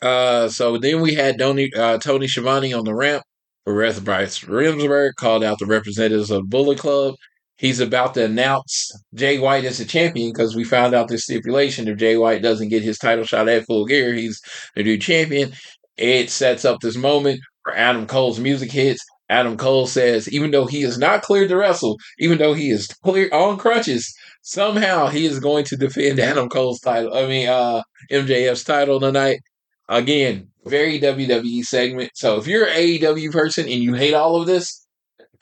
[0.00, 3.22] Uh, so then we had Tony, uh, Tony Schiavone on the ramp.
[3.64, 7.16] Whereas Bryce Remsburg called out the representatives of Bullet Club.
[7.58, 11.86] He's about to announce Jay White as the champion because we found out this stipulation.
[11.86, 14.40] If Jay White doesn't get his title shot at full gear, he's
[14.74, 15.52] the new champion.
[15.98, 19.04] It sets up this moment where Adam Cole's music hits.
[19.28, 22.86] Adam Cole says, even though he is not cleared to wrestle, even though he is
[23.04, 27.14] clear on crutches, somehow he is going to defend Adam Cole's title.
[27.14, 29.40] I mean, uh, MJF's title tonight.
[29.88, 32.10] Again, very WWE segment.
[32.14, 34.86] So if you're an AEW person and you hate all of this,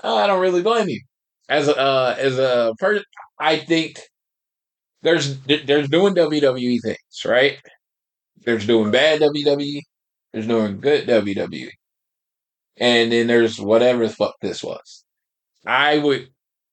[0.03, 1.01] I don't really blame you.
[1.49, 3.05] As a uh, as a person,
[3.39, 4.01] I think
[5.03, 7.59] there's there's doing WWE things, right?
[8.45, 9.81] There's doing bad WWE.
[10.33, 11.71] There's doing good WWE
[12.79, 15.05] and then there's whatever the fuck this was.
[15.67, 16.29] I would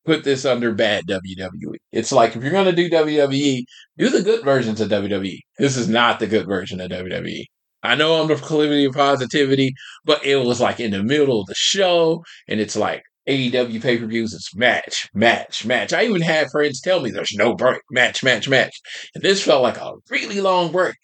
[0.06, 1.78] put this under bad WWE.
[1.92, 3.64] It's like if you're to do WWE,
[3.98, 5.40] do the good versions of WWE.
[5.58, 7.46] This is not the good version of WWE.
[7.84, 9.74] I know I'm the proclivity of positivity,
[10.06, 13.98] but it was like in the middle of the show, and it's like AEW pay
[13.98, 14.34] per views.
[14.34, 15.92] It's match, match, match.
[15.92, 18.80] I even had friends tell me there's no break, match, match, match,
[19.16, 20.96] and this felt like a really long break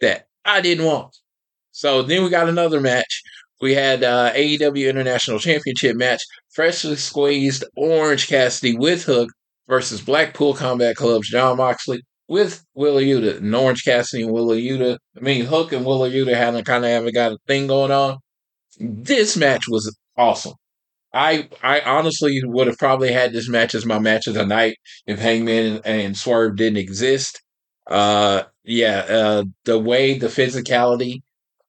[0.00, 1.14] that I didn't want.
[1.70, 3.22] So then we got another match
[3.62, 6.20] we had uh, AEW International Championship match,
[6.52, 9.30] freshly squeezed Orange Cassidy with Hook
[9.68, 13.38] versus Blackpool Combat Club's Jon Moxley with Wheeler Yuta.
[13.38, 16.90] And Orange Cassidy and Wheeler Yuta, I mean, Hook and Wheeler Yuta haven't kind of
[16.90, 18.18] haven't got a thing going on.
[18.80, 20.54] This match was awesome.
[21.14, 24.76] I I honestly would have probably had this match as my match of the night
[25.06, 27.40] if Hangman and, and Swerve didn't exist.
[27.86, 31.20] Uh, yeah, uh, the way the physicality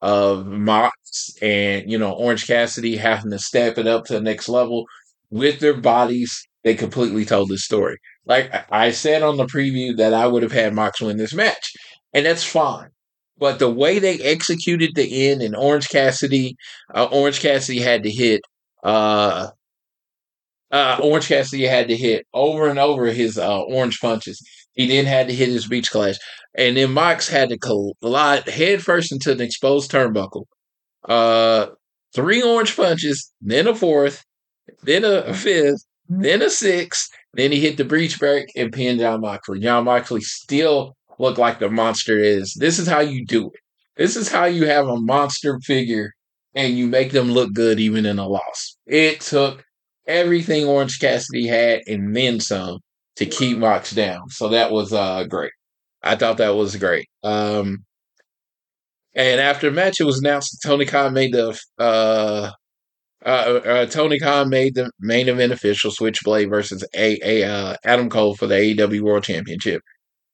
[0.04, 4.50] of Mox and you know Orange Cassidy having to step it up to the next
[4.50, 4.84] level
[5.30, 6.46] with their bodies.
[6.62, 7.96] They completely told this story.
[8.26, 11.72] Like I said on the preview that I would have had Mox win this match,
[12.12, 12.90] and that's fine.
[13.38, 16.54] But the way they executed the end and Orange Cassidy,
[16.94, 18.42] uh, Orange Cassidy had to hit.
[18.82, 19.48] Uh,
[20.70, 24.42] uh, Orange Cassidy had to hit over and over his uh, orange punches.
[24.74, 26.16] He then had to hit his beach clash.
[26.56, 30.44] And then Mox had to collide headfirst into an exposed turnbuckle.
[31.08, 31.66] Uh,
[32.14, 34.24] three orange punches, then a fourth,
[34.82, 37.10] then a fifth, then a sixth.
[37.34, 39.58] Then he hit the beach break and pinned Jon Moxley.
[39.58, 42.54] Jon Moxley still looked like the monster is.
[42.54, 43.60] This is how you do it.
[43.96, 46.12] This is how you have a monster figure
[46.54, 48.76] and you make them look good even in a loss.
[48.86, 49.64] It took
[50.06, 52.78] everything Orange Cassidy had and then some
[53.16, 54.28] to keep Mox down.
[54.30, 55.52] So that was uh, great.
[56.04, 57.08] I thought that was great.
[57.22, 57.84] Um,
[59.14, 62.50] and after the match, it was announced Tony Khan made the uh,
[63.24, 68.10] uh, uh, Tony Khan made the main event official Switchblade versus a, a uh, Adam
[68.10, 69.80] Cole for the AEW World Championship.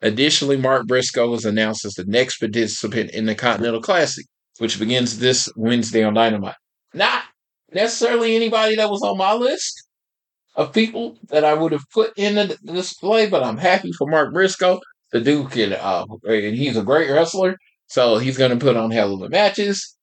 [0.03, 4.25] Additionally, Mark Briscoe was announced as the next participant in the Continental Classic,
[4.59, 6.57] which begins this Wednesday on Dynamite.
[6.95, 7.23] Not
[7.73, 9.87] necessarily anybody that was on my list
[10.57, 14.33] of people that I would have put in the display, but I'm happy for Mark
[14.33, 14.81] Briscoe.
[15.13, 17.57] The dude can, uh, and he's a great wrestler,
[17.89, 19.97] so he's going to put on hell of a matches.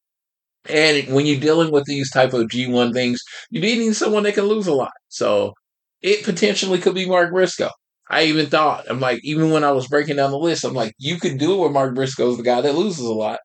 [0.69, 4.45] And when you're dealing with these type of G1 things, you need someone that can
[4.45, 4.91] lose a lot.
[5.07, 5.53] So
[6.01, 7.69] it potentially could be Mark Briscoe.
[8.09, 10.93] I even thought, I'm like, even when I was breaking down the list, I'm like,
[10.97, 13.39] you could do it with Mark Briscoe's the guy that loses a lot.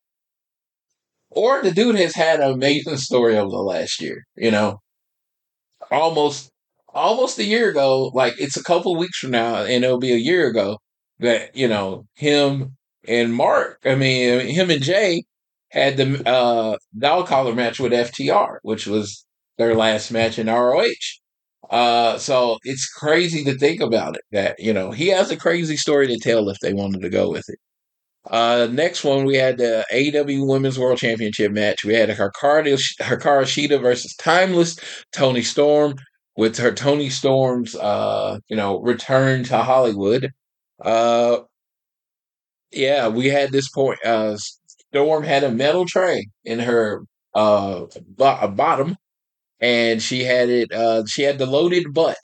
[1.31, 4.81] Or the dude has had an amazing story over the last year, you know.
[5.91, 6.51] Almost
[6.95, 10.17] almost a year ago, like it's a couple weeks from now, and it'll be a
[10.17, 10.79] year ago
[11.21, 12.77] that, you know, him
[13.09, 15.25] and Mark, I mean him and Jay
[15.71, 19.25] had the uh dog collar match with FTR, which was
[19.59, 20.93] their last match in ROH.
[21.71, 25.77] Uh, so it's crazy to think about it that, you know, he has a crazy
[25.77, 27.59] story to tell if they wanted to go with it.
[28.31, 31.85] Uh, next one, we had the AEW Women's World Championship match.
[31.85, 34.79] We had Hikaru, Hikaru Shida versus Timeless
[35.13, 35.95] Toni Storm
[36.37, 40.31] with her Toni Storm's, uh, you know, return to Hollywood.
[40.85, 41.41] Uh,
[42.73, 44.05] yeah, we had this point.
[44.05, 44.37] Uh,
[44.93, 48.95] Storm had a metal tray in her uh bottom
[49.63, 50.73] and she had it.
[50.73, 52.19] Uh, she had the loaded butt,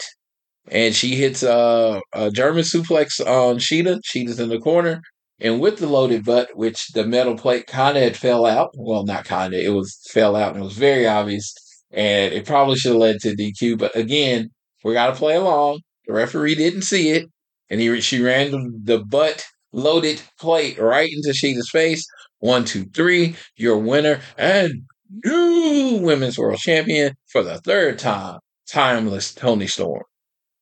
[0.71, 4.01] and she hits uh, a German suplex on Shida.
[4.05, 5.01] Shida's in the corner,
[5.41, 8.71] and with the loaded butt, which the metal plate kind of had fell out.
[8.77, 9.61] Well, not kind of.
[9.61, 11.55] It was fell out, and it was very obvious,
[11.93, 13.79] and it probably should have led to DQ.
[13.79, 14.51] But again,
[14.85, 15.81] we got to play along.
[16.07, 17.29] The referee didn't see it,
[17.71, 18.51] and he she ran
[18.85, 22.05] the butt loaded plate right into Shida's face.
[22.41, 23.37] One, two, three.
[23.57, 24.83] Your winner and
[25.25, 28.39] new women's world champion for the third time,
[28.71, 30.03] timeless Toni Storm.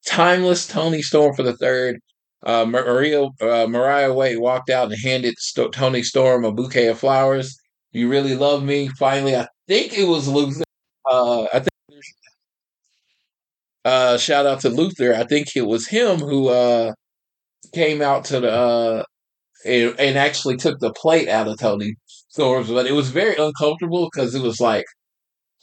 [0.07, 1.99] Timeless Toni Storm for the third.
[2.45, 6.99] Uh, Maria uh, Mariah Wade walked out and handed St- Toni Storm a bouquet of
[6.99, 7.57] flowers.
[7.93, 8.89] You really love me.
[8.99, 10.63] Finally, I think it was Luther.
[11.11, 11.69] Uh, I think.
[13.87, 15.15] Uh, shout out to Luther.
[15.15, 16.93] I think it was him who uh,
[17.73, 19.05] came out to the uh,
[19.65, 21.95] and, and actually took the plate out of Toni
[22.31, 24.87] Storms, but it was very uncomfortable because it was like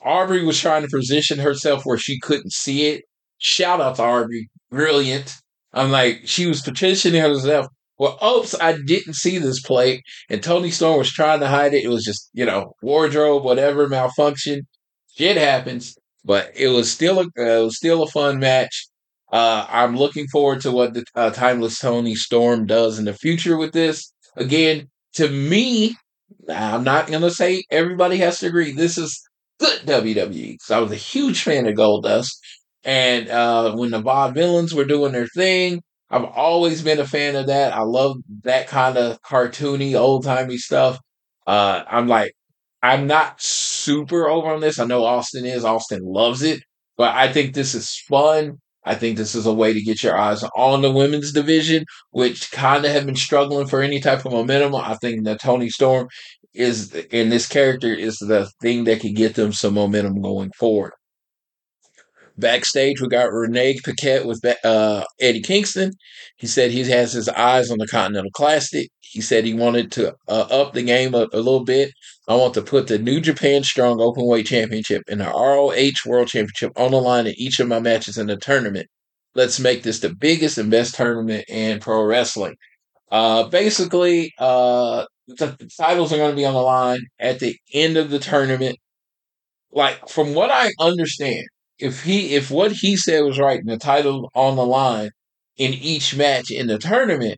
[0.06, 3.04] Aubrey was trying to position herself where she couldn't see it.
[3.40, 5.36] Shout out to Aubrey, brilliant.
[5.74, 7.68] I'm like, she was positioning herself.
[8.00, 11.84] Well, oops, I didn't see this plate, and Toni Storm was trying to hide it.
[11.84, 14.62] It was just, you know, wardrobe, whatever, malfunction.
[15.18, 18.88] Shit happens, but it was still a, uh, it was still a fun match.
[19.32, 23.58] Uh, I'm looking forward to what the uh, timeless Toni Storm does in the future
[23.58, 24.14] with this.
[24.36, 25.96] Again, to me,
[26.50, 28.72] I'm not going to say everybody has to agree.
[28.72, 29.22] This is
[29.60, 30.58] good WWE.
[30.62, 32.32] So I was a huge fan of Goldust.
[32.84, 37.48] And uh, when the Vaudevillains were doing their thing, I've always been a fan of
[37.48, 37.74] that.
[37.74, 41.00] I love that kind of cartoony, old timey stuff.
[41.48, 42.34] Uh, I'm like,
[42.82, 43.42] I'm not
[43.84, 44.80] super over on this.
[44.80, 45.66] I know Austin is.
[45.66, 46.62] Austin loves it.
[46.98, 48.60] But I think this is fun.
[48.86, 52.52] I think this is a way to get your eyes on the women's division, which
[52.52, 54.76] kind of have been struggling for any type of momentum.
[54.76, 56.08] I think that Toni Storm
[56.54, 60.92] is, in this character, is the thing that can get them some momentum going forward.
[62.38, 65.94] Backstage, we got Renee Paquette with uh, Eddie Kingston.
[66.38, 68.90] He said he has his eyes on the Continental Classic.
[69.14, 71.94] He said he wanted to uh, up the game a, a, little bit.
[72.28, 76.72] I want to put the New Japan Strong Openweight Championship and the ROH World Championship
[76.76, 78.88] on the line in each of my matches in the tournament.
[79.36, 82.56] Let's make this the biggest and best tournament in pro wrestling.
[83.12, 87.56] Uh, basically, uh, the, the titles are going to be on the line at the
[87.72, 88.78] end of the tournament.
[89.72, 91.46] Like, from what I understand,
[91.78, 95.12] if he if what he said was right and the title on the line
[95.58, 97.38] in each match in the tournament,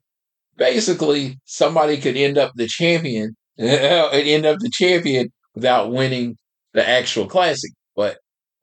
[0.57, 6.37] basically somebody could end up the champion and end up the champion without winning
[6.73, 7.71] the actual classic.
[7.95, 8.17] But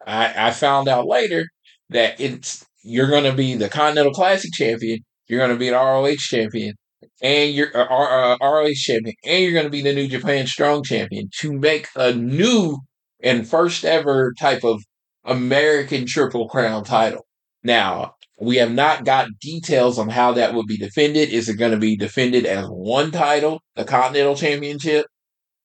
[0.07, 1.47] I, I found out later
[1.91, 5.75] that it's you're going to be the Continental Classic champion, you're going to be an
[5.75, 6.75] ROH champion,
[7.23, 10.85] and you're uh, uh, ROH champion, and you're going to be the New Japan Strong
[10.85, 12.79] champion to make a new
[13.23, 14.83] and first ever type of
[15.25, 17.25] American Triple Crown title.
[17.63, 21.31] Now, we have not got details on how that will be defended.
[21.31, 25.07] Is it going to be defended as one title, the Continental Championship,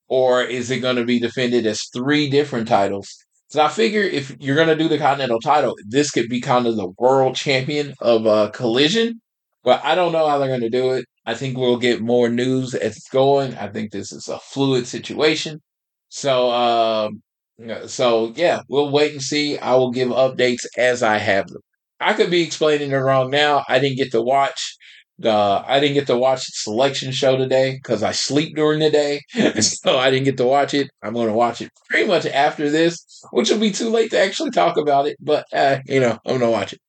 [0.07, 3.09] or is it going to be defended as three different titles?
[3.49, 6.67] So I figure if you're going to do the Continental title, this could be kind
[6.67, 9.21] of the world champion of uh, Collision.
[9.63, 11.05] But I don't know how they're going to do it.
[11.25, 13.55] I think we'll get more news as it's going.
[13.55, 15.61] I think this is a fluid situation.
[16.09, 17.21] So um,
[17.87, 19.57] So yeah, we'll wait and see.
[19.57, 21.61] I will give updates as I have them.
[21.99, 23.63] I could be explaining it wrong now.
[23.67, 24.77] I didn't get to watch
[25.19, 28.91] the I didn't get to watch the selection show today because I sleep during the
[28.91, 29.21] day,
[29.61, 30.89] so I didn't get to watch it.
[31.01, 34.19] I'm going to watch it pretty much after this, which will be too late to
[34.19, 35.17] actually talk about it.
[35.19, 36.79] But uh, you know, I'm going to watch it.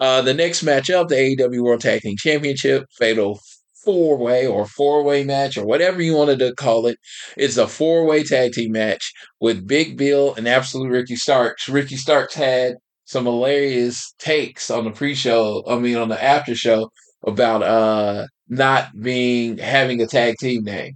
[0.00, 3.38] Uh, the next matchup, the AEW World Tag Team Championship, Fatal
[3.84, 6.98] four way or four way match or whatever you wanted to call it.
[7.36, 11.68] It's a four way tag team match with Big Bill and Absolute Ricky Starks.
[11.68, 12.74] Ricky Starks had
[13.12, 16.90] some hilarious takes on the pre show, I mean, on the after show
[17.26, 20.94] about uh not being having a tag team name.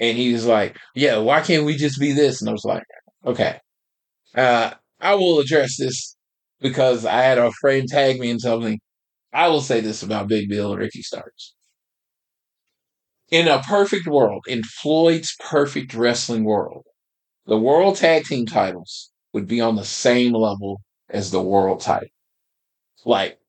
[0.00, 2.40] And he was like, Yeah, why can't we just be this?
[2.40, 2.84] And I was like,
[3.26, 3.58] Okay.
[4.34, 6.16] Uh I will address this
[6.60, 8.80] because I had a friend tag me in something.
[9.32, 11.54] I will say this about Big Bill and Ricky Starks
[13.30, 16.84] in a perfect world, in Floyd's perfect wrestling world,
[17.46, 20.80] the world tag team titles would be on the same level
[21.10, 22.08] as the world title.
[23.04, 23.40] Like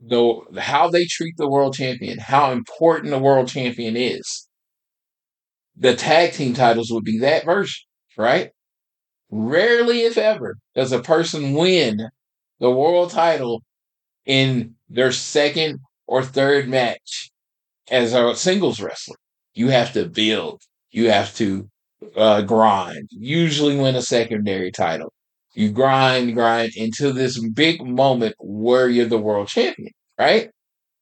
[0.00, 4.48] the how they treat the world champion, how important the world champion is.
[5.76, 7.84] The tag team titles would be that version,
[8.16, 8.50] right?
[9.30, 12.10] Rarely, if ever, does a person win
[12.60, 13.62] the world title
[14.26, 17.30] in their second or third match
[17.90, 19.16] as a singles wrestler
[19.54, 20.62] you have to build,
[20.92, 21.70] you have to
[22.16, 25.12] uh, grind, usually win a secondary title.
[25.54, 30.50] You grind, grind into this big moment where you're the world champion, right?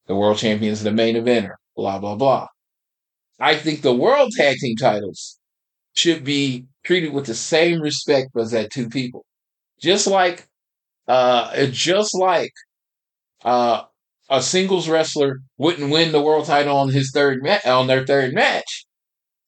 [0.06, 2.48] The world champion is the main eventer, blah, blah, blah.
[3.40, 5.38] I think the world tag team titles
[5.94, 9.24] should be treated with the same respect as that two people.
[9.80, 10.46] Just like,
[11.08, 12.52] uh, just like,
[13.44, 13.84] uh,
[14.30, 18.86] a singles wrestler wouldn't win the world title on his third on their third match,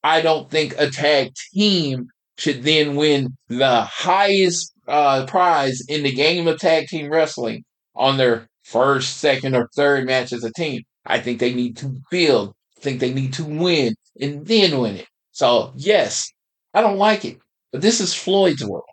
[0.02, 6.12] I don't think a tag team should then win the highest uh, prize in the
[6.12, 7.64] game of tag team wrestling
[7.94, 10.82] on their first, second, or third match as a team.
[11.06, 12.54] I think they need to build.
[12.78, 15.06] I think they need to win and then win it.
[15.32, 16.26] So yes,
[16.72, 17.38] I don't like it,
[17.72, 18.84] but this is Floyd's world,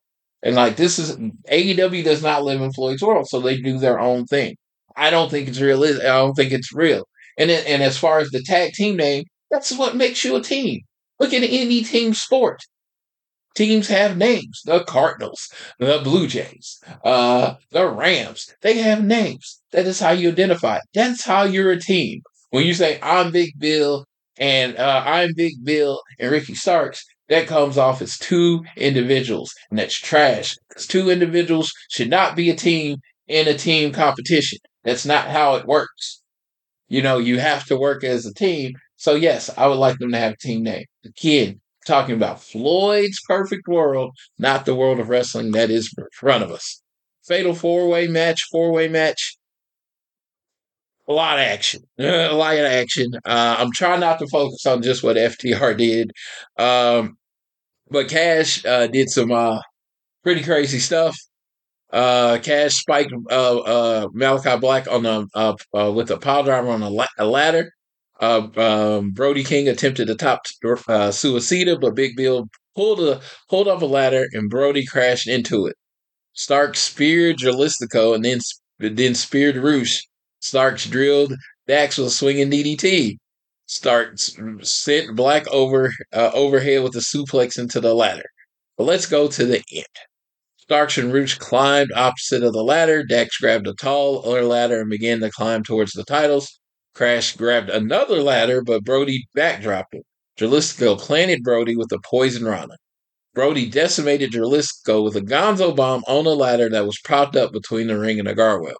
[0.43, 1.17] and like this is
[1.49, 4.55] AEW does not live in Floyd's world, so they do their own thing.
[4.95, 5.83] I don't think it's real.
[5.83, 7.07] I don't think it's real.
[7.37, 10.41] And then, and as far as the tag team name, that's what makes you a
[10.41, 10.81] team.
[11.19, 12.59] Look at any team sport.
[13.55, 14.61] Teams have names.
[14.65, 15.49] The Cardinals,
[15.79, 18.53] the Blue Jays, uh, the Rams.
[18.61, 19.61] They have names.
[19.71, 20.79] That is how you identify.
[20.93, 22.21] That's how you're a team.
[22.49, 24.05] When you say I'm Big Bill
[24.37, 29.79] and uh, I'm Big Bill and Ricky Starks, that comes off as two individuals, and
[29.79, 30.57] that's trash.
[30.67, 32.97] Because two individuals should not be a team
[33.29, 34.59] in a team competition.
[34.83, 36.21] That's not how it works.
[36.89, 38.73] You know, you have to work as a team.
[38.97, 40.83] So yes, I would like them to have a team name.
[41.03, 46.05] The kid talking about Floyd's perfect world, not the world of wrestling that is in
[46.13, 46.81] front of us.
[47.27, 49.37] Fatal four way match, four way match.
[51.07, 51.81] A lot of action.
[51.99, 53.11] a lot of action.
[53.25, 56.11] Uh, I'm trying not to focus on just what FTR did.
[56.57, 57.17] Um,
[57.89, 59.59] but Cash uh, did some uh,
[60.23, 61.15] pretty crazy stuff.
[61.91, 66.89] Uh, Cash spiked uh, uh, Malachi Black on a with a pile driver on a,
[66.89, 67.71] la- a ladder.
[68.21, 73.19] Uh, um, Brody King attempted to top uh, Suicida, but Big Bill pulled a
[73.49, 75.75] pulled off a ladder and Brody crashed into it.
[76.33, 78.39] Stark speared Dralistico and then
[78.79, 80.03] then speared Rush.
[80.39, 81.33] Starks drilled
[81.67, 83.17] Dax a swinging DDT.
[83.65, 84.19] Stark
[84.61, 88.29] sent Black over uh, overhead with a suplex into the ladder.
[88.77, 89.85] But let's go to the end.
[90.57, 93.03] Starks and Rush climbed opposite of the ladder.
[93.03, 96.60] Dax grabbed a tall other ladder and began to climb towards the titles.
[96.93, 100.03] Crash grabbed another ladder, but Brody backdropped him.
[100.37, 102.75] Dralistico planted Brody with a poison rana.
[103.33, 107.87] Brody decimated Dralistico with a gonzo bomb on a ladder that was propped up between
[107.87, 108.75] the ring and the guardrail.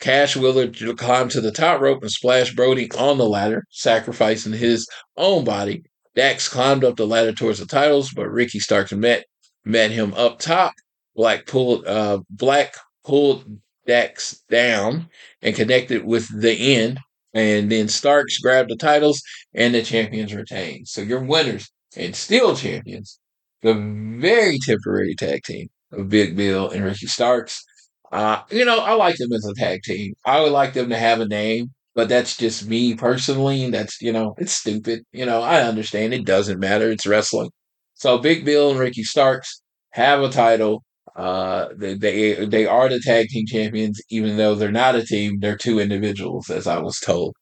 [0.00, 4.88] Cash Wheeler climbed to the top rope and splashed Brody on the ladder, sacrificing his
[5.16, 5.82] own body.
[6.14, 9.24] Dax climbed up the ladder towards the titles, but Ricky Starks met
[9.64, 10.72] met him up top
[11.14, 12.74] Black pulled uh, Black
[13.04, 13.44] pulled
[13.86, 15.08] Dax down
[15.42, 17.00] and connected with the end,
[17.34, 19.22] and then Starks grabbed the titles,
[19.54, 20.88] and the champions retained.
[20.88, 23.18] So your winners and still champions,
[23.62, 23.74] the
[24.20, 27.62] very temporary tag team of Big Bill and Ricky Starks.
[28.10, 30.14] Uh, you know, I like them as a tag team.
[30.26, 33.70] I would like them to have a name, but that's just me personally.
[33.70, 35.04] That's you know, it's stupid.
[35.12, 36.90] You know, I understand it doesn't matter.
[36.90, 37.50] It's wrestling.
[37.94, 39.62] So Big Bill and Ricky Starks
[39.92, 40.82] have a title.
[41.14, 45.38] Uh, they, they are the tag team champions, even though they're not a team.
[45.40, 47.34] They're two individuals, as I was told.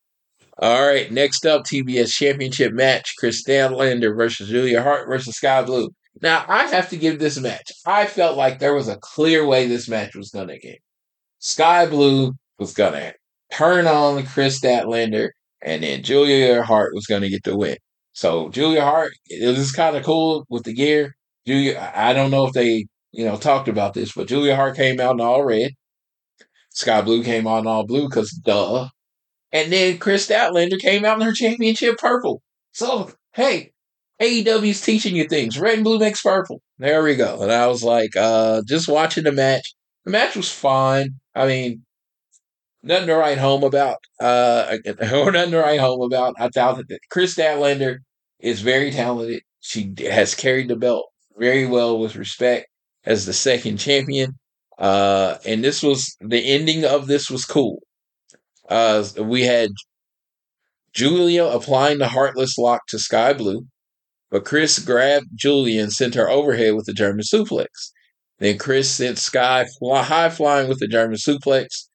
[0.59, 5.89] All right, next up, TBS Championship match: Kris Statlander versus Julia Hart versus Skye Blue.
[6.21, 7.73] Now, I have to give this match.
[7.87, 10.79] I felt like there was a clear way this match was to get.
[11.39, 13.15] Skye Blue was to
[13.51, 15.31] turn on Kris Statlander,
[15.63, 17.77] and then Julia Hart was to get the win.
[18.13, 21.15] So Julia Hart, it was kind of cool with the gear.
[21.47, 25.01] Julia, I don't know if they, you know, talked about this, but Julia Hart came
[25.01, 25.73] out in all red.
[26.71, 28.89] Skye Blue came out in all blue because duh.
[29.53, 32.43] And then Kris Statlander came out in her championship purple.
[32.73, 33.73] So hey,
[34.21, 35.59] AEW's teaching you things.
[35.59, 36.63] Red and blue makes purple.
[36.79, 37.43] There we go.
[37.43, 39.75] And I was like, uh, just watching the match.
[40.05, 41.17] The match was fine.
[41.35, 41.85] I mean,
[42.83, 43.99] nothing to write home about.
[44.21, 44.79] Uh,
[45.13, 46.35] or nothing to write home about.
[46.39, 47.99] I thought that Kris Statlander
[48.39, 49.43] is very talented.
[49.61, 51.07] She has carried the belt
[51.37, 52.70] very well with respect
[53.05, 54.35] as the second champion.
[54.79, 57.83] Uh, and this was the ending of this was cool.
[58.69, 59.71] Uh, we had
[60.93, 63.67] Julia applying the Heartless Lock to Skye Blue,
[64.31, 67.67] but Kris grabbed Julia and sent her overhead with the German suplex.
[68.39, 71.89] Then Kris sent Skye fly, high flying with the German suplex.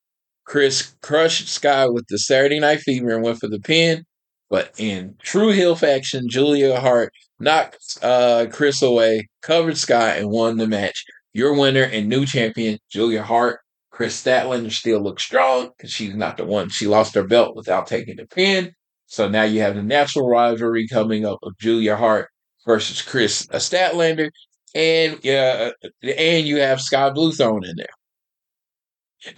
[0.45, 4.05] Kris crushed Skye with the Saturday Night Fever and went for the pin.
[4.49, 10.57] But in true heel faction, Julia Hart knocked uh, Kris away, covered Skye, and won
[10.57, 11.03] the match.
[11.33, 13.59] Your winner and new champion, Julia Hart.
[13.91, 16.69] Kris Statlander still looks strong because she's not the one.
[16.69, 18.73] She lost her belt without taking the pin.
[19.07, 22.29] So now you have the natural rivalry coming up of Julia Hart
[22.65, 24.29] versus Kris Statlander,
[24.73, 25.71] and yeah,
[26.03, 27.87] and you have Skye Blue thrown in there.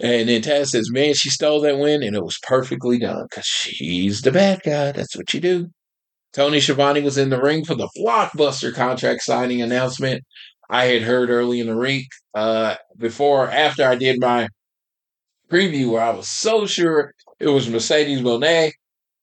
[0.00, 3.46] And then Taz says, "Man, she stole that win, and it was perfectly done because
[3.46, 4.92] she's the bad guy.
[4.92, 5.68] That's what you do."
[6.32, 10.22] Tony Schiavone was in the ring for the blockbuster contract signing announcement.
[10.70, 14.48] I had heard early in the week, uh, before after I did my
[15.50, 18.72] preview, where I was so sure it was Mercedes Moné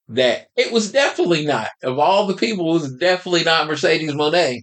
[0.07, 1.69] that it was definitely not.
[1.83, 4.61] Of all the people, it was definitely not Mercedes Moné.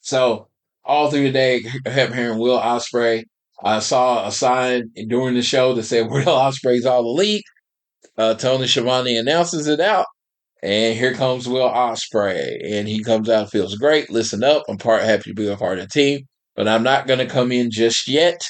[0.00, 0.48] So
[0.84, 3.24] all through the day, I kept hearing Will Ospreay.
[3.62, 7.44] I saw a sign during the show that said Will Ospreay's all elite.
[8.18, 10.06] Uh, Tony Schiavone announces it out,
[10.62, 14.10] and here comes Will Ospreay, and he comes out, feels great.
[14.10, 17.06] Listen up, I'm part happy to be a part of the team, but I'm not
[17.06, 18.40] going to come in just yet.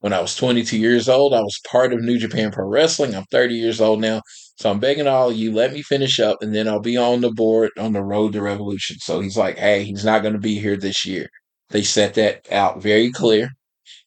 [0.00, 3.16] When I was 22 years old, I was part of New Japan Pro Wrestling.
[3.16, 4.22] I'm 30 years old now.
[4.58, 7.20] So I'm begging all of you, let me finish up and then I'll be on
[7.20, 8.96] the board on the road to revolution.
[8.98, 11.28] So he's like, hey, he's not going to be here this year.
[11.70, 13.50] They set that out very clear.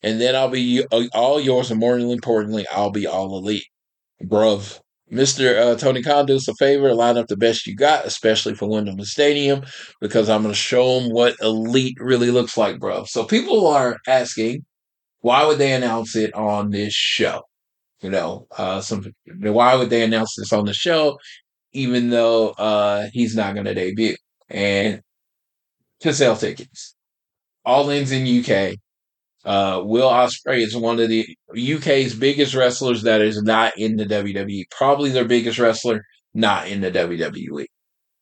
[0.04, 0.84] And then I'll be
[1.14, 1.72] all yours.
[1.72, 3.66] And more importantly, I'll be all elite.
[4.24, 4.80] Bruv.
[5.12, 5.60] Mr.
[5.60, 8.70] Uh, Tony Khan, do us a favor, line up the best you got, especially for
[8.70, 9.62] Wembley Stadium,
[10.00, 13.04] because I'm going to show them what elite really looks like, bro.
[13.04, 14.64] So people are asking,
[15.20, 17.42] why would they announce it on this show?
[18.02, 21.20] You know, uh, some why would they announce this on the show,
[21.74, 24.16] even though uh, he's not going to debut?
[24.50, 25.02] And
[26.00, 26.96] to sell tickets,
[27.64, 28.76] all ins in UK.
[29.44, 34.06] Uh, Will Ospreay is one of the UK's biggest wrestlers that is not in the
[34.06, 34.64] WWE.
[34.70, 37.66] Probably their biggest wrestler, not in the WWE.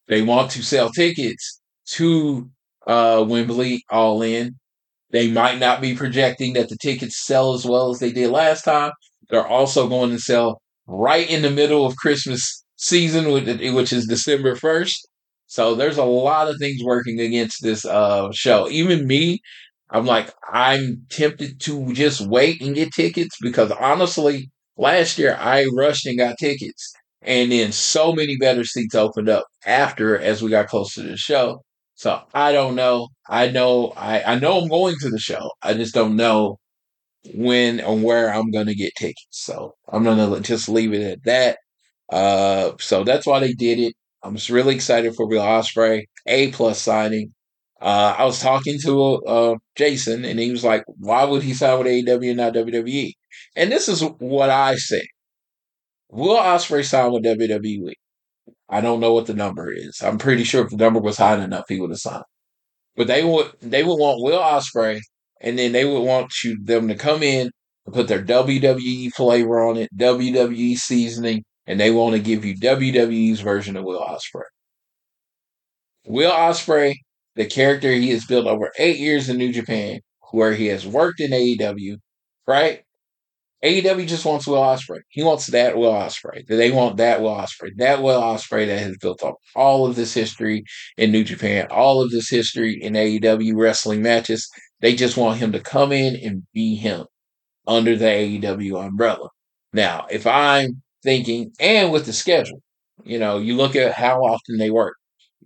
[0.08, 1.60] They want to sell tickets
[1.92, 2.50] to
[2.88, 4.56] uh, Wembley All In.
[5.12, 8.64] They might not be projecting that the tickets sell as well as they did last
[8.64, 8.92] time,
[9.30, 14.56] they're also going to sell right in the middle of Christmas season, which is December
[14.56, 14.96] 1st.
[15.48, 18.70] So there's a lot of things working against this uh, show.
[18.70, 19.40] Even me,
[19.92, 25.66] I'm like, I'm tempted to just wait and get tickets because honestly, last year I
[25.74, 26.94] rushed and got tickets.
[27.22, 31.18] And then so many better seats opened up after as we got closer to the
[31.18, 31.64] show.
[31.96, 33.10] So I don't know.
[33.28, 35.52] I know I, I know I'm going to the show.
[35.62, 36.60] I just don't know
[37.34, 39.28] when and where I'm to get tickets.
[39.32, 41.58] So I'm to just leave it at that.
[42.12, 43.94] Uh, so that's why they did it.
[44.24, 47.34] I'm just really excited for Will Ospreay, A plus signing.
[47.82, 51.78] Uh, I was talking to uh, Jason, and he was like, "Why would he sign
[51.80, 53.14] with AEW and not WWE?"
[53.56, 55.04] And this is what I say:
[56.10, 57.94] Will Ospreay sign with WWE?
[58.70, 60.02] I don't know what the number is.
[60.04, 62.24] I'm pretty sure if the number was high enough, he would have signed.
[62.96, 65.00] But they would they would want Will Ospreay,
[65.42, 67.52] and then they would want you them to come in
[67.86, 72.56] and put their WWE flavor on it, WWE seasoning, and they want to give you
[72.58, 74.44] WWE's version of Will Ospreay.
[76.06, 76.96] Will Ospreay,
[77.36, 80.02] the character he has built over eight years in New Japan,
[80.32, 81.98] where he has worked in AEW,
[82.48, 82.84] right?
[83.64, 85.02] AEW just wants Will Ospreay.
[85.10, 86.48] He wants that Will Ospreay.
[86.48, 87.72] They want that Will Ospreay.
[87.78, 90.64] That Will Ospreay that has built up all of this history
[90.98, 94.48] in New Japan, all of this history in AEW wrestling matches.
[94.80, 97.06] They just want him to come in and be him
[97.68, 99.28] under the AEW umbrella.
[99.74, 102.62] Now, if I'm thinking, and with the schedule,
[103.04, 104.96] you know, you look at how often they work.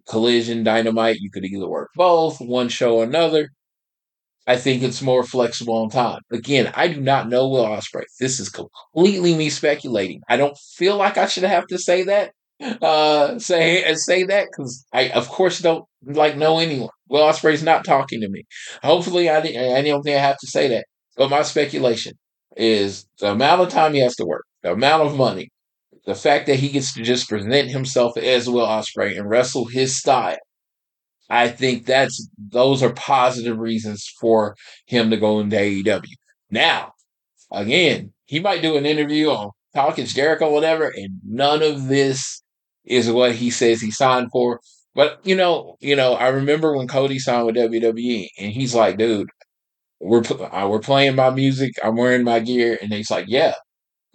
[0.09, 1.17] Collision, Dynamite.
[1.19, 3.49] You could either work both, one show or another.
[4.45, 6.19] I think it's more flexible on time.
[6.31, 8.03] Again, I do not know Will Ospreay.
[8.19, 10.21] This is completely me speculating.
[10.27, 12.31] I don't feel like I should have to say that.
[12.81, 16.89] Uh, say say that because I, of course, don't like know anyone.
[17.09, 18.43] Will Ospreay's not talking to me.
[18.83, 20.85] Hopefully, I I don't think I have to say that.
[21.17, 22.13] But my speculation
[22.57, 25.49] is the amount of time he has to work, the amount of money,
[26.05, 29.97] the fact that he gets to just present himself as Will Ospreay and wrestle his
[29.97, 30.37] style
[31.29, 36.03] I think that's those are positive reasons for him to go into AEW.
[36.51, 36.93] Now,
[37.51, 41.87] again, he might do an interview on Talk Is Jericho, or whatever, and none of
[41.87, 42.43] this
[42.85, 44.59] is what he says he signed for.
[44.95, 48.97] But you know, you know, I remember when Cody signed with WWE, and he's like,
[48.97, 49.29] "Dude,
[49.99, 53.55] we're uh, we're playing my music, I'm wearing my gear," and he's like, "Yeah,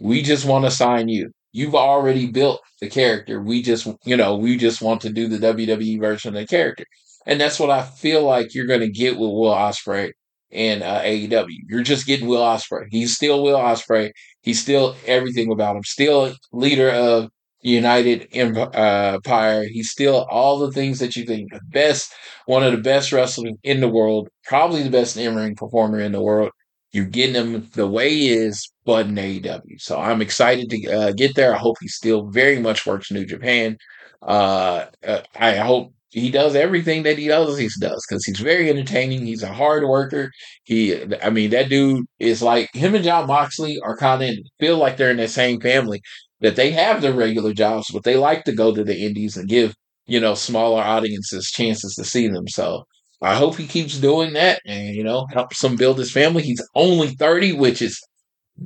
[0.01, 1.31] we just want to sign you.
[1.59, 3.41] You've already built the character.
[3.41, 6.85] We just, you know, we just want to do the WWE version of the character."
[7.27, 10.13] And that's what I feel like you're going to get with Will Ospreay
[10.51, 11.59] in uh, AEW.
[11.69, 12.87] You're just getting Will Ospreay.
[12.91, 14.11] He's still Will Ospreay.
[14.43, 15.85] He's still everything about him.
[15.85, 17.29] Still leader of
[17.63, 19.65] United Empire.
[19.65, 22.13] He's still all the things that you think the best,
[22.47, 26.13] one of the best wrestlers in the world, probably the best in ring performer in
[26.13, 26.51] the world.
[26.93, 29.79] You're getting him the way he is, but in AEW.
[29.79, 31.55] So I'm excited to uh, get there.
[31.55, 33.77] I hope he still very much works New Japan.
[34.23, 38.71] Uh, uh I hope he does everything that he does he does because he's very
[38.71, 40.31] entertaining he's a hard worker
[40.65, 44.79] he i mean that dude is like him and Jon Moxley are kind of feel
[44.79, 46.01] like they're in the same family
[46.41, 49.51] that they have their regular jobs but they like to go to the indies and
[49.51, 49.75] give
[50.07, 52.85] you know smaller audiences chances to see them so
[53.21, 56.67] i hope he keeps doing that and you know helps him build his family he's
[56.75, 58.01] only 30 which is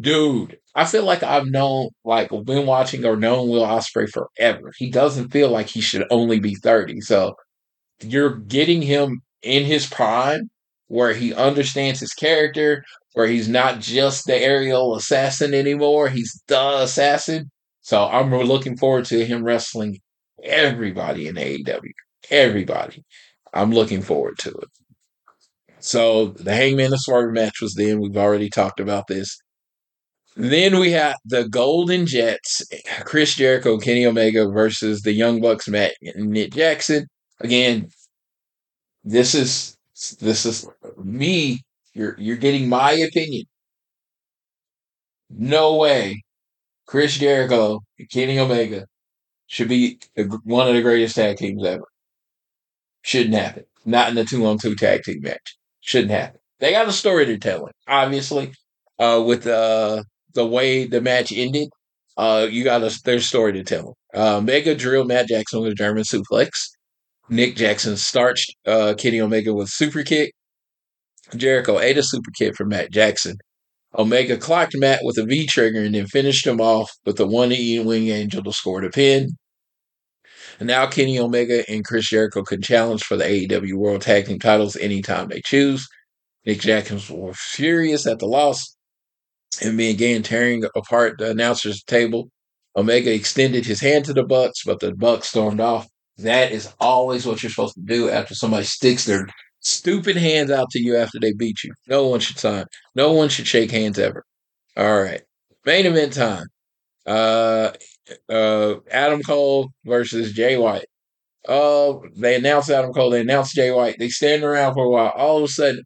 [0.00, 4.72] dude I feel like I've known, like, been watching or known Will Ospreay forever.
[4.78, 7.02] He doesn't feel like he should only be 30.
[7.02, 7.34] So
[8.00, 10.50] you're getting him in his prime
[10.88, 16.08] where he understands his character, where he's not just the aerial assassin anymore.
[16.08, 17.50] He's the assassin.
[17.82, 19.98] So I'm looking forward to him wrestling
[20.42, 21.80] everybody in AEW.
[22.30, 23.02] Everybody.
[23.52, 24.68] I'm looking forward to it.
[25.80, 28.00] So the Hangman and Swerve match was then.
[28.00, 29.41] We've already talked about this.
[30.34, 32.62] Then we have the Golden Jets,
[33.04, 37.06] Chris Jericho, Kenny Omega versus the Young Bucks, Matt and Nick Jackson.
[37.40, 37.90] Again,
[39.04, 39.76] this is
[40.20, 40.66] this is
[40.96, 41.62] me.
[41.92, 43.44] You're you're getting my opinion.
[45.30, 46.22] No way,
[46.86, 47.80] Chris Jericho
[48.10, 48.86] Kenny Omega
[49.46, 49.98] should be
[50.44, 51.84] one of the greatest tag teams ever.
[53.02, 53.64] Shouldn't happen.
[53.84, 55.56] Not in the two on two tag team match.
[55.80, 56.40] Shouldn't happen.
[56.60, 57.68] They got a story to tell.
[57.88, 58.52] Obviously,
[58.98, 60.04] uh, with uh,
[60.34, 61.68] the way the match ended,
[62.16, 63.96] uh, you got a there's story to tell.
[64.14, 66.50] Uh, Omega drilled Matt Jackson with a German suplex.
[67.28, 70.32] Nick Jackson starched uh, Kenny Omega with super kick.
[71.34, 73.36] Jericho ate a super kick from Matt Jackson.
[73.96, 77.52] Omega clocked Matt with a V trigger and then finished him off with a one
[77.52, 79.30] E wing angel to score the pin.
[80.58, 84.38] And now Kenny Omega and Chris Jericho can challenge for the AEW World Tag Team
[84.38, 85.88] titles anytime they choose.
[86.44, 88.76] Nick Jackson was furious at the loss
[89.60, 92.30] and began tearing apart the announcer's table.
[92.76, 95.86] Omega extended his hand to the Bucks, but the Bucks stormed off.
[96.18, 99.26] That is always what you're supposed to do after somebody sticks their
[99.60, 101.72] stupid hands out to you after they beat you.
[101.86, 102.66] No one should sign.
[102.94, 104.24] No one should shake hands ever.
[104.76, 105.22] All right.
[105.66, 106.46] Main event time.
[107.06, 107.72] Uh
[108.28, 110.86] uh Adam Cole versus Jay White.
[111.48, 113.96] Uh, they announced Adam Cole, they announced Jay White.
[113.98, 115.12] They stand around for a while.
[115.16, 115.82] All of a sudden,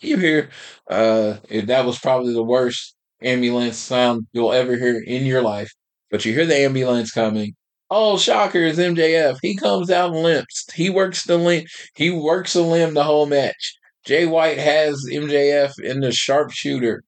[0.00, 0.50] you hear
[0.90, 5.70] uh that was probably the worst ambulance sound you'll ever hear in your life.
[6.10, 7.54] But you hear the ambulance coming.
[7.90, 9.38] Oh, shocker is MJF.
[9.42, 10.66] He comes out and limps.
[10.74, 11.64] He works the limb.
[11.94, 13.74] He works a limb the whole match.
[14.04, 17.02] Jay White has MJF in the sharpshooter.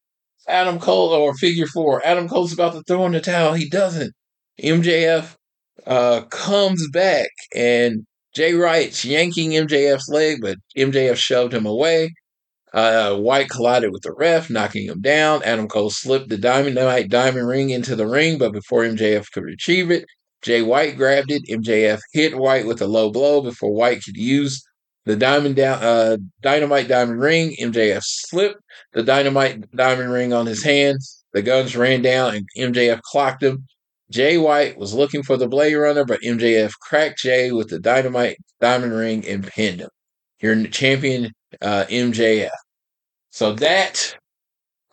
[0.48, 2.04] Adam Cole or figure four.
[2.04, 3.54] Adam Cole's about to throw in the towel.
[3.54, 4.12] He doesn't.
[4.60, 5.36] MJF
[5.86, 12.12] uh, comes back and Jay White's yanking MJF's leg, but MJF shoved him away.
[12.74, 15.42] Uh, White collided with the ref, knocking him down.
[15.42, 19.90] Adam Cole slipped the Dynamite Diamond Ring into the ring, but before MJF could retrieve
[19.90, 20.06] it,
[20.40, 21.42] Jay White grabbed it.
[21.48, 24.62] MJF hit White with a low blow before White could use
[25.04, 27.54] the diamond down, uh, Dynamite Diamond Ring.
[27.60, 28.60] MJF slipped
[28.92, 31.24] the Dynamite Diamond Ring on his hands.
[31.32, 33.66] The Gunns ran down, and MJF clocked him.
[34.10, 38.36] Jay White was looking for the Blade Runner, but MJF cracked Jay with the Dynamite
[38.60, 39.88] Diamond Ring and pinned him.
[40.40, 42.50] Your champion, uh, MJF.
[43.30, 44.16] So that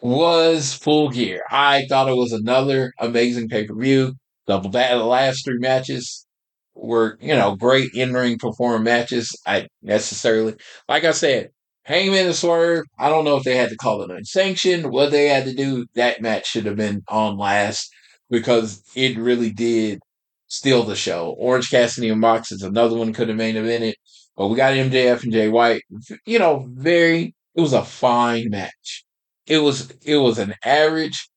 [0.02, 1.44] was full gear.
[1.50, 4.14] I thought it was another amazing pay per view.
[4.48, 6.26] The, the last three matches
[6.74, 8.38] were you know great in ring
[8.84, 9.30] matches.
[9.46, 10.56] I necessarily,
[10.88, 11.50] like I said,
[11.84, 12.86] Hangman and Swerve.
[12.98, 14.92] I don't know if they had to call it unsanctioned.
[14.92, 17.92] What they had to do, that match should have been on last
[18.30, 20.00] because it really did
[20.48, 21.36] steal the show.
[21.38, 23.94] Orange Cassidy and Mox is another one could have made main evented,
[24.40, 25.84] but we got MJF and Jay White.
[26.26, 27.36] You know, very.
[27.56, 29.04] It was a fine match.
[29.46, 31.30] It was it was an average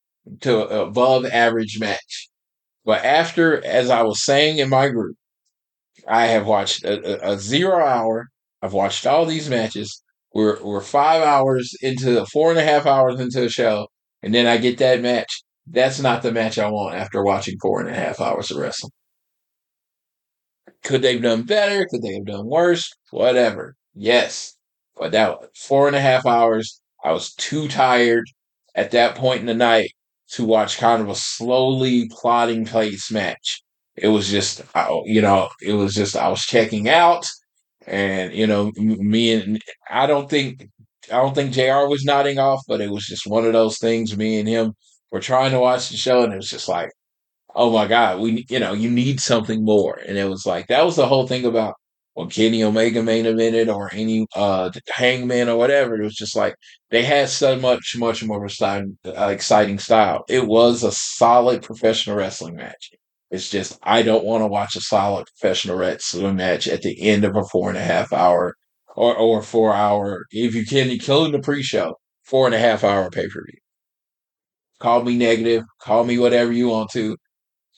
[0.42, 2.28] to above average match.
[2.84, 5.16] But after, as I was saying in my group,
[6.06, 8.28] I have watched a, a, a zero hour.
[8.62, 10.00] I've watched all these matches.
[10.32, 13.88] We're we're five hours into four and a half hours into a show,
[14.22, 15.42] and then I get that match.
[15.66, 18.92] That's not the match I want after watching four and a half hours of wrestling.
[20.84, 21.86] Could they have done better?
[21.86, 22.92] Could they have done worse?
[23.10, 23.76] Whatever.
[23.94, 24.56] Yes.
[24.96, 28.24] But that was four and a half hours, I was too tired
[28.74, 29.90] at that point in the night
[30.32, 33.62] to watch kind of a slowly plotting place match.
[33.96, 34.62] It was just,
[35.04, 37.26] you know, it was just, I was checking out
[37.86, 39.60] and, you know, me and
[39.90, 40.68] I don't think,
[41.12, 44.16] I don't think JR was nodding off, but it was just one of those things.
[44.16, 44.74] Me and him
[45.10, 46.90] were trying to watch the show and it was just like,
[47.54, 49.98] oh my God, we, you know, you need something more.
[50.06, 51.74] And it was like, that was the whole thing about
[52.14, 55.96] when Kenny Omega main evented or any uh Hangman or whatever.
[56.00, 56.54] It was just like
[56.90, 60.24] they had so much, much more uh, exciting style.
[60.28, 62.90] It was a solid professional wrestling match.
[63.30, 67.24] It's just I don't want to watch a solid professional wrestling match at the end
[67.24, 68.54] of a four and a half hour
[68.96, 70.24] or or four hour.
[70.30, 71.94] If you can, include the pre-show,
[72.24, 73.58] four and a half hour pay per view.
[74.80, 77.16] Call me negative, call me whatever you want to.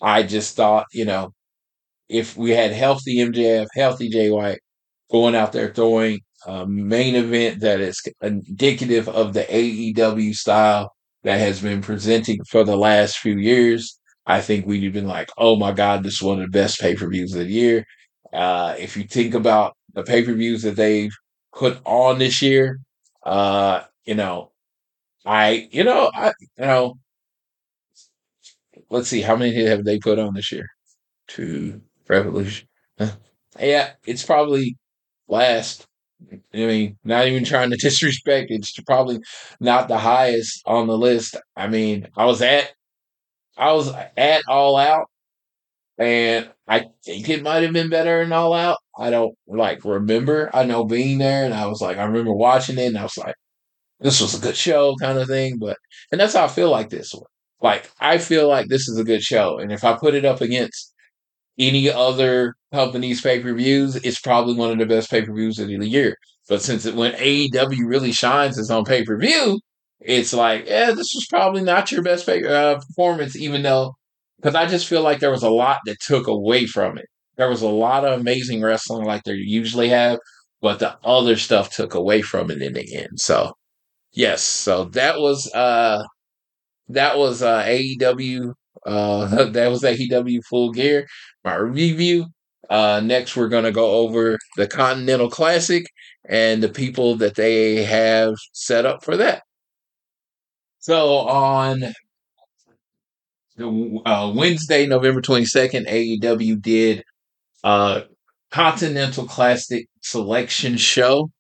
[0.02, 1.32] I just thought, you know,
[2.08, 4.60] if we had healthy MJF, healthy Jay White
[5.10, 10.92] going out there throwing a main event that is indicative of the AEW style
[11.24, 15.30] that has been presenting for the last few years, I think we'd have been like,
[15.38, 17.84] oh my God, this is one of the best pay per views of the year.
[18.32, 21.12] Uh, if you think about the pay per views that they've
[21.54, 22.78] put on this year,
[23.24, 24.50] uh, you know,
[25.26, 26.28] I, you know, I,
[26.58, 26.94] you know,
[28.90, 30.68] let's see, how many have they put on this year?
[31.28, 32.68] Two, Revolution.
[33.60, 34.76] yeah, it's probably
[35.28, 35.86] last.
[36.32, 38.50] I mean, not even trying to disrespect.
[38.50, 39.20] It's probably
[39.60, 41.36] not the highest on the list.
[41.56, 42.72] I mean, I was at,
[43.58, 45.06] I was at All Out,
[45.98, 48.78] and I think it might have been better than All Out.
[48.98, 50.50] I don't like remember.
[50.54, 53.16] I know being there, and I was like, I remember watching it, and I was
[53.18, 53.34] like,
[54.00, 55.58] this was a good show, kind of thing.
[55.58, 55.78] But
[56.12, 57.24] and that's how I feel like this one.
[57.62, 60.40] Like I feel like this is a good show, and if I put it up
[60.40, 60.92] against
[61.58, 65.58] any other company's pay per views, it's probably one of the best pay per views
[65.58, 66.16] of the year.
[66.48, 69.60] But since it, when AEW really shines is on pay per view,
[70.00, 73.94] it's like, yeah, this was probably not your best pay, uh, performance, even though,
[74.38, 77.06] because I just feel like there was a lot that took away from it.
[77.36, 80.18] There was a lot of amazing wrestling like they usually have,
[80.60, 83.18] but the other stuff took away from it in the end.
[83.20, 83.52] So,
[84.12, 86.02] yes, so that was uh
[86.88, 88.52] that was uh AEW
[88.86, 91.06] uh that was AEW Full Gear
[91.44, 92.26] my review.
[92.70, 95.84] Uh, next, we're to go over the Continental Classic
[96.26, 99.42] and the people that they have set up for that.
[100.78, 101.84] So on
[103.56, 107.04] the, uh, Wednesday, November 22nd, AEW did
[107.64, 108.04] a
[108.50, 111.30] Continental Classic selection show.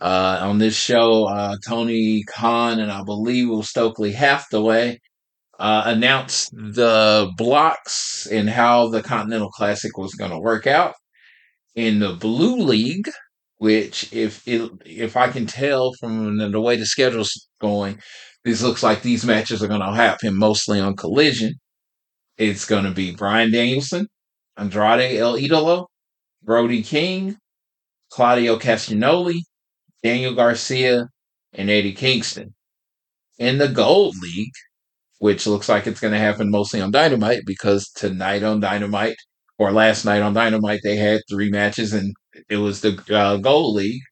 [0.00, 4.98] Uh, on this show, uh, Tony Khan and I believe Will Stokely Hathaway
[5.58, 10.94] uh, announced the blocks and how the Continental Classic was going to work out.
[11.74, 13.08] In the Blue League,
[13.58, 17.98] which if it, if I can tell from the way the schedule's going,
[18.44, 21.54] this looks like these matches are going to happen mostly on Collision.
[22.36, 24.08] It's going to be Bryan Danielson,
[24.56, 25.86] Andrade El Idolo,
[26.42, 27.36] Brody King,
[28.10, 29.40] Claudio Castagnoli,
[30.04, 31.08] Daniel Garcia,
[31.54, 32.54] and Eddie Kingston.
[33.38, 34.52] In the Gold League,
[35.18, 39.16] which looks like it's going to happen mostly on Dynamite because tonight on Dynamite
[39.58, 42.14] or last night on Dynamite they had three matches and
[42.50, 44.02] it was the uh, Gold League.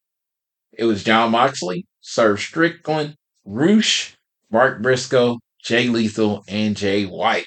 [0.73, 4.17] It was Jon Moxley, Swerve Strickland, Rush,
[4.51, 7.47] Mark Briscoe, Jay Lethal, and Jay White.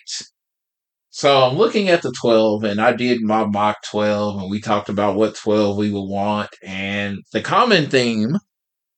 [1.17, 4.89] So I'm looking at the 12 and I did my mock 12 and we talked
[4.89, 6.49] about what 12 we would want.
[6.61, 8.35] And the common theme,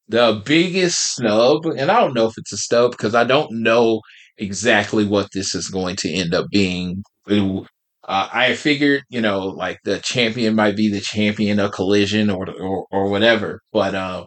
[0.08, 4.02] the biggest snub, and I don't know if it's a snub because I don't know
[4.36, 7.04] exactly what this is going to end up being.
[7.30, 7.62] Uh,
[8.08, 12.88] I figured, you know, like the champion might be the champion of Collision or or,
[12.90, 13.62] or whatever.
[13.72, 14.26] But uh,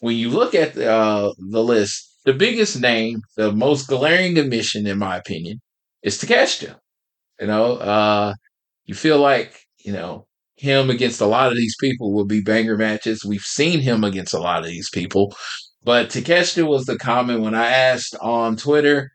[0.00, 4.88] when you look at the, uh, the list, the biggest name, the most glaring omission,
[4.88, 5.60] in my opinion,
[6.02, 6.79] is Takeshita.
[7.40, 8.34] You know, uh,
[8.86, 10.26] you feel like you know,
[10.56, 13.24] him against a lot of these people will be banger matches.
[13.24, 15.34] We've seen him against a lot of these people.
[15.82, 19.10] But Takeshita was the comment when I asked on Twitter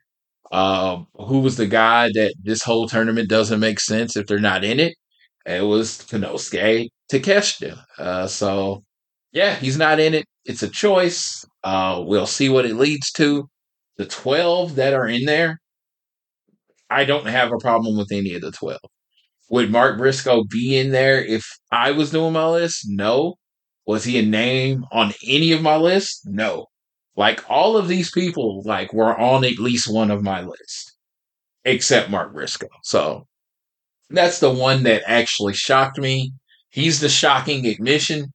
[0.52, 4.64] uh, who was the guy that this whole tournament doesn't make sense if they're not
[4.64, 4.94] in it.
[5.46, 7.82] It was Konosuke Takeshita.
[7.98, 8.84] Uh, so,
[9.32, 10.26] yeah, he's not in it.
[10.44, 11.44] It's a choice.
[11.64, 13.48] Uh, we'll see what it leads to.
[13.98, 15.60] The 12 that are in there,
[16.90, 18.80] I don't have a problem with any of the 12.
[19.50, 22.84] Would Mark Briscoe be in there if I was doing my list?
[22.88, 23.36] No.
[23.86, 26.22] Was he a name on any of my lists?
[26.26, 26.66] No.
[27.16, 30.96] Like all of these people, like were on at least one of my list,
[31.64, 32.68] except Mark Briscoe.
[32.82, 33.26] So
[34.10, 36.32] that's the one that actually shocked me.
[36.70, 38.32] He's the shocking admission.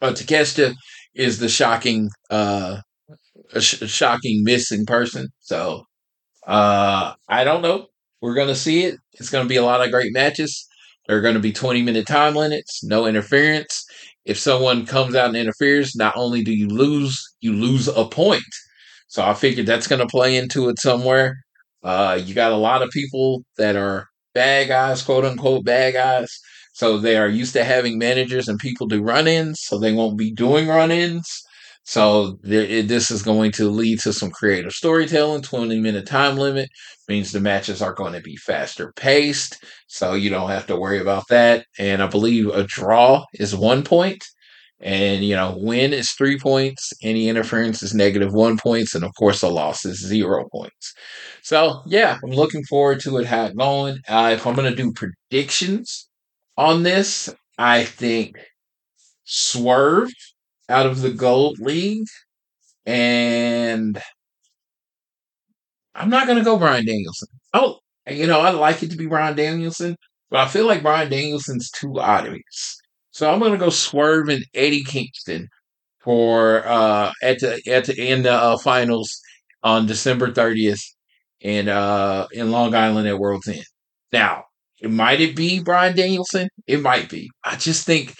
[0.00, 0.74] But Takeshita
[1.14, 2.80] is the shocking, uh,
[3.58, 5.28] sh- shocking missing person.
[5.40, 5.84] So
[6.48, 7.86] uh, I don't know.
[8.20, 8.96] We're going to see it.
[9.14, 10.66] It's going to be a lot of great matches.
[11.06, 13.84] There are going to be 20 minute time limits, no interference.
[14.24, 18.42] If someone comes out and interferes, not only do you lose, you lose a point.
[19.08, 21.36] So I figured that's going to play into it somewhere.
[21.82, 26.30] Uh, you got a lot of people that are bad guys, quote unquote bad guys.
[26.74, 30.18] So they are used to having managers and people do run ins, so they won't
[30.18, 31.42] be doing run ins.
[31.88, 35.40] So this is going to lead to some creative storytelling.
[35.40, 36.68] 20 minute time limit
[37.08, 39.64] means the matches are going to be faster paced.
[39.86, 41.64] So you don't have to worry about that.
[41.78, 44.22] And I believe a draw is one point,
[44.80, 46.92] And, you know, win is three points.
[47.02, 48.94] Any interference is negative one points.
[48.94, 50.92] And of course, a loss is zero points.
[51.42, 54.00] So, yeah, I'm looking forward to it, how it going.
[54.06, 56.06] Uh, if I'm going to do predictions
[56.58, 58.36] on this, I think
[59.24, 60.10] Swerve
[60.68, 62.06] out of the Gold League.
[62.86, 64.00] And
[65.94, 67.28] I'm not going to go Bryan Danielson.
[67.52, 69.96] Oh, you know, I'd like it to be Bryan Danielson,
[70.30, 72.78] but I feel like Bryan Danielson's too obvious.
[73.10, 75.48] So I'm going to go Swerve and Eddie Kingston
[76.00, 79.20] for uh, at the at the end the uh, finals
[79.62, 80.80] on December 30th
[81.40, 83.64] in uh, in Long Island at World's End.
[84.12, 84.44] Now,
[84.80, 86.48] it might it be Bryan Danielson?
[86.66, 87.28] It might be.
[87.44, 88.14] I just think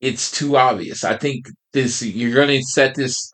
[0.00, 1.04] it's too obvious.
[1.04, 3.32] I think this you're going to set this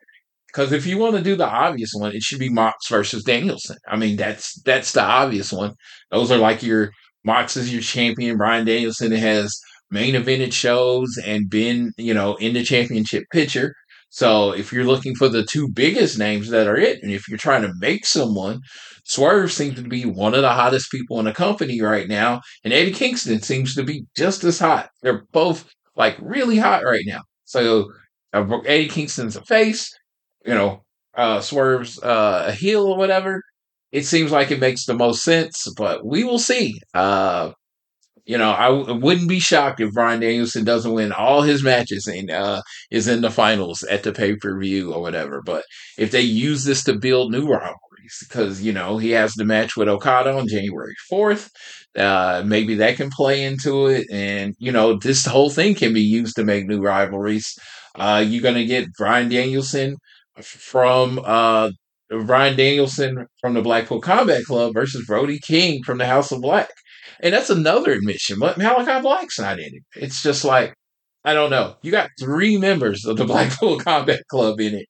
[0.49, 3.77] because if you want to do the obvious one, it should be Mox versus Danielson.
[3.89, 5.75] I mean, that's that's the obvious one.
[6.11, 6.91] Those are like your
[7.25, 8.37] Mox is your champion.
[8.37, 9.55] Bryan Danielson has
[9.91, 13.75] main evented shows and been you know in the championship picture.
[14.09, 17.37] So if you're looking for the two biggest names that are it, and if you're
[17.39, 18.61] trying to make someone,
[19.05, 22.73] Swerve seems to be one of the hottest people in the company right now, and
[22.73, 24.89] Eddie Kingston seems to be just as hot.
[25.03, 27.21] They're both like really hot right now.
[27.45, 27.91] So
[28.33, 29.91] uh, Eddie Kingston's a face,
[30.45, 30.83] you know,
[31.17, 33.43] uh, Swerve's uh, a heel or whatever.
[33.93, 36.79] It seems like it makes the most sense, but we will see.
[36.95, 37.53] Uh,
[38.25, 42.07] you know, I w- wouldn't be shocked if Bryan Danielson doesn't win all his matches
[42.09, 45.43] and uh, is in the finals at the pay per view or whatever.
[45.45, 45.65] But
[45.97, 47.47] if they use this to build new
[48.07, 51.51] rivalries, because you know he has the match with Okada on January fourth,
[51.99, 56.03] uh, maybe that can play into it, and you know this whole thing can be
[56.03, 57.55] used to make new rivalries.
[57.95, 59.97] Uh, you're gonna get Bryan Danielson
[60.43, 61.71] from uh,
[62.11, 66.71] Bryan Danielson from the Blackpool Combat Club versus Brody King from the House of Black.
[67.21, 68.39] And that's another admission.
[68.39, 69.83] But Malachi Black's not in it.
[69.95, 70.75] It's just like,
[71.25, 71.77] I don't know.
[71.83, 74.87] You got three members of the Blackpool Combat Club in it.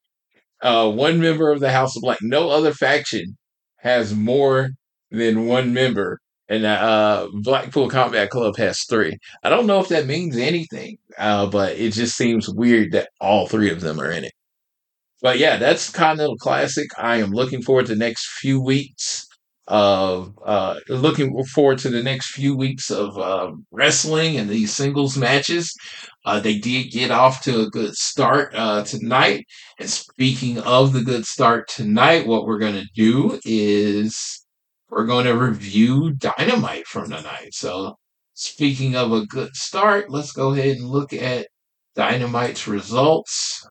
[0.63, 2.19] Uh, one member of the House of Black.
[2.23, 3.37] No other faction
[3.79, 4.71] has more
[5.11, 6.19] than one member.
[6.49, 9.19] And uh, Blackpool Combat Club has three.
[9.43, 13.49] I don't know if that means anything, uh, but it just seems weird that all
[13.49, 14.33] three of them are in it.
[15.23, 16.87] But yeah, that's Continental Classic.
[16.99, 19.27] I am looking forward to the next few weeks
[19.69, 25.17] of uh, looking forward to the next few weeks of uh, wrestling and these singles
[25.17, 25.75] matches.
[26.25, 29.45] Uh, they did get off to a good start uh, tonight.
[29.79, 34.45] And speaking of the good start tonight, what we're going to do is
[34.89, 37.53] we're going to review Dynamite from tonight.
[37.53, 37.97] So,
[38.35, 41.49] speaking of a good start, let's go ahead and look at
[41.97, 43.67] Dynamite's results.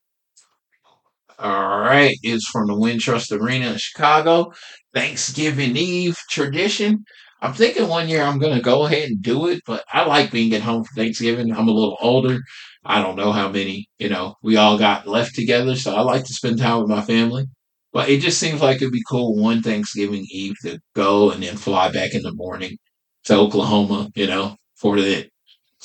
[1.37, 4.51] All right, it's from the Wintrust Arena in Chicago.
[4.93, 7.03] Thanksgiving Eve tradition.
[7.41, 10.53] I'm thinking one year I'm to go ahead and do it, but I like being
[10.53, 11.51] at home for Thanksgiving.
[11.53, 12.39] I'm a little older.
[12.85, 16.23] I don't know how many, you know, we all got left together, so I like
[16.25, 17.45] to spend time with my family.
[17.91, 21.57] But it just seems like it'd be cool one Thanksgiving Eve to go and then
[21.57, 22.77] fly back in the morning
[23.25, 25.29] to Oklahoma, you know, for that.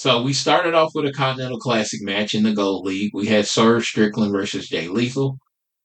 [0.00, 3.10] So we started off with a Continental Classic match in the Gold League.
[3.12, 5.36] We had Swerve Strickland versus Jay Lethal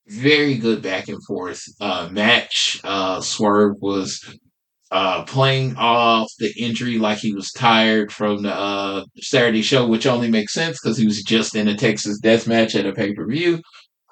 [0.08, 2.80] very good back and forth uh, match.
[2.84, 4.24] Uh, Swerve was
[4.90, 10.06] uh, playing off the injury like he was tired from the uh, Saturday show, which
[10.06, 13.12] only makes sense because he was just in a Texas death match at a pay
[13.12, 13.60] per view.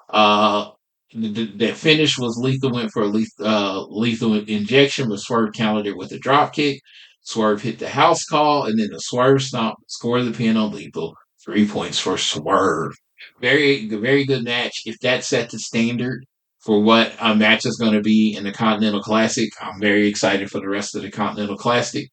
[0.09, 0.69] Uh,
[1.13, 5.87] the, the, finish was Lethal went for a lethal, uh, lethal injection, but Swerve countered
[5.87, 6.81] it with a drop kick.
[7.25, 11.15] Swerve hit the house call, and then the Swerve stomp, score the pin on Lethal.
[11.43, 12.93] Three points for Swerve.
[13.41, 14.83] Very, very good match.
[14.85, 16.23] If that set the standard
[16.59, 20.51] for what a match is going to be in the Continental Classic, I'm very excited
[20.51, 22.07] for the rest of the Continental Classic.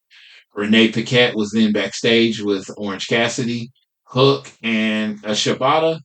[0.55, 3.69] Renee Paquette was then backstage with Orange Cassidy,
[4.05, 5.99] Hook, and a Shibata.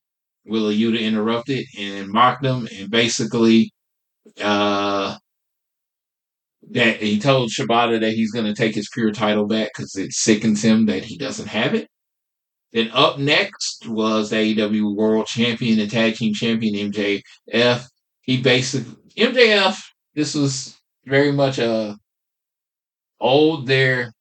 [0.45, 3.71] Wheeler Yuta interrupted and mocked them and basically,
[4.41, 5.17] uh,
[6.71, 10.13] that he told Shibata that he's going to take his pure title back because it
[10.13, 11.89] sickens him that he doesn't have it.
[12.73, 17.87] Then up next was AEW World Champion and Tag Team Champion MJF.
[18.23, 19.79] He basically MJF.
[20.15, 21.97] This was very much a
[23.21, 24.13] old there,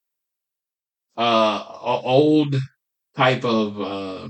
[1.17, 2.55] uh, old
[3.15, 3.81] type of.
[3.81, 4.29] Uh,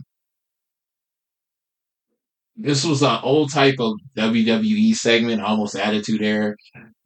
[2.56, 6.56] this was an old type of WWE segment, almost Attitude Era.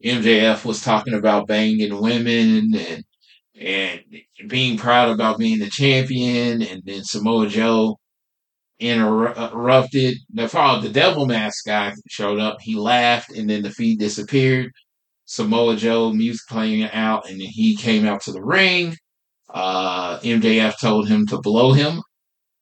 [0.03, 3.03] MJF was talking about banging women and
[3.59, 4.01] and
[4.47, 7.99] being proud about being the champion, and then Samoa Joe
[8.79, 10.15] interrupted.
[10.33, 12.57] The the Devil Mask guy showed up.
[12.61, 14.71] He laughed, and then the feed disappeared.
[15.25, 18.95] Samoa Joe music playing out, and then he came out to the ring.
[19.49, 22.01] Uh, MJF told him to blow him.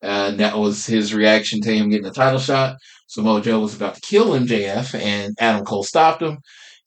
[0.02, 2.78] and that was his reaction to him getting the title shot.
[3.08, 6.40] Samoa Joe was about to kill MJF, and Adam Cole stopped him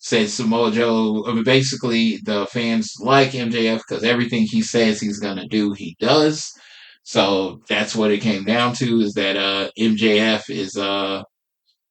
[0.03, 1.25] said Samoa Joe.
[1.29, 5.97] I mean, basically, the fans like MJF because everything he says he's gonna do, he
[6.01, 6.53] does.
[7.05, 11.23] So that's what it came down to is that uh, MJF is uh,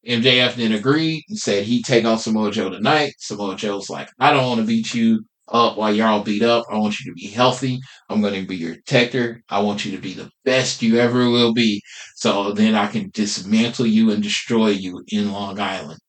[0.08, 3.14] MJF then agreed and said he'd take on Samoa Joe tonight.
[3.18, 6.66] Samoa Joe's like, I don't want to beat you up while you're all beat up.
[6.70, 7.80] I want you to be healthy.
[8.10, 9.42] I'm going to be your protector.
[9.50, 11.82] I want you to be the best you ever will be.
[12.16, 16.00] So then I can dismantle you and destroy you in Long Island.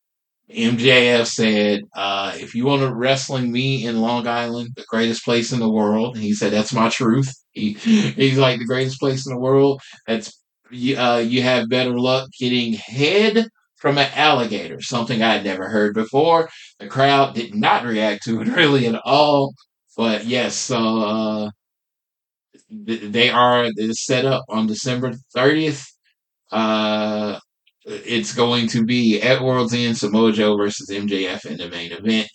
[0.53, 5.51] MJF said, uh, if you want to wrestling me in Long Island, the greatest place
[5.51, 7.33] in the world, he said, that's my truth.
[7.51, 9.81] He, he's like the greatest place in the world.
[10.07, 10.39] That's,
[10.71, 13.47] uh, you have better luck getting head
[13.77, 16.49] from an alligator, something I'd never heard before.
[16.79, 19.53] The crowd did not react to it really at all.
[19.97, 21.49] But yes, so, uh,
[22.69, 25.85] they are set up on December 30th.
[26.51, 27.39] Uh,
[27.85, 32.29] it's going to be at World's End Samoa Joe versus MJF in the main event.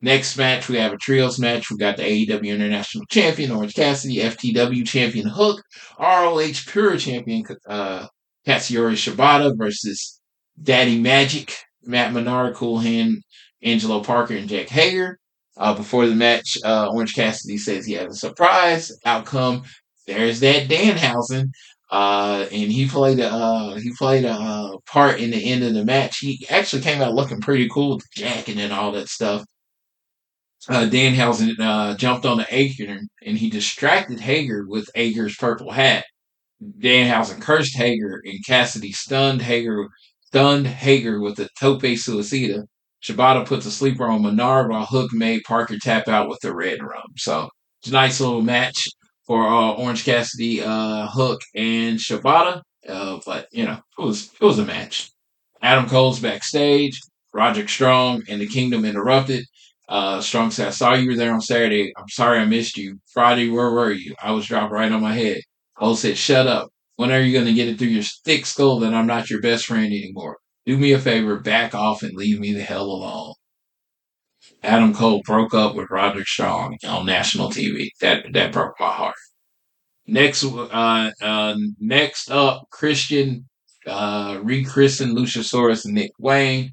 [0.00, 1.70] Next match, we have a trios match.
[1.70, 5.60] We got the AEW International Champion Orange Cassidy, FTW Champion Hook,
[5.98, 8.06] ROH Pure Champion uh,
[8.46, 10.20] Katsuyori Shibata versus
[10.62, 11.52] Daddy Magic,
[11.82, 13.22] Matt Menard, Cool Hand,
[13.62, 15.18] Angelo Parker, and Jack Hager.
[15.56, 19.64] Uh, before the match, uh, Orange Cassidy says he has a surprise outcome.
[20.06, 21.50] There's that Danhausen
[21.90, 25.74] uh, and he played a uh, he played a uh, part in the end of
[25.74, 26.18] the match.
[26.18, 29.44] He actually came out looking pretty cool, with jacking and all that stuff.
[30.68, 36.04] Uh, Danhausen uh, jumped on the Hager and he distracted Hager with Hager's purple hat.
[36.62, 39.88] Danhausen cursed Hager and Cassidy stunned Hager
[40.26, 42.64] stunned Hager with a tope suicida.
[43.02, 47.16] Shibata puts a sleeper on Menard while Hook made Parker tap out with the Redrum.
[47.16, 47.48] So
[47.80, 48.88] it's a nice little match
[49.28, 52.62] for uh, Orange Cassidy, uh, Hook, and Shibata.
[52.88, 55.10] Uh, but you know, it was it was a match.
[55.62, 57.00] Adam Cole's backstage.
[57.34, 59.44] Roderick Strong and the Kingdom interrupted.
[59.88, 61.92] Uh, Strong said, "I saw you were there on Saturday.
[61.96, 62.98] I'm sorry I missed you.
[63.12, 64.14] Friday, where were you?
[64.22, 65.42] I was dropped right on my head."
[65.78, 66.70] Cole said, "Shut up.
[66.96, 69.40] When are you going to get it through your thick skull that I'm not your
[69.40, 70.38] best friend anymore?
[70.66, 73.34] Do me a favor, back off and leave me the hell alone."
[74.62, 77.88] Adam Cole broke up with Roderick Strong on national TV.
[78.00, 79.14] That that broke my heart.
[80.06, 83.46] Next, uh, uh, next up, Christian
[83.86, 86.72] uh, rechristened Luchasaurus Nick Wayne.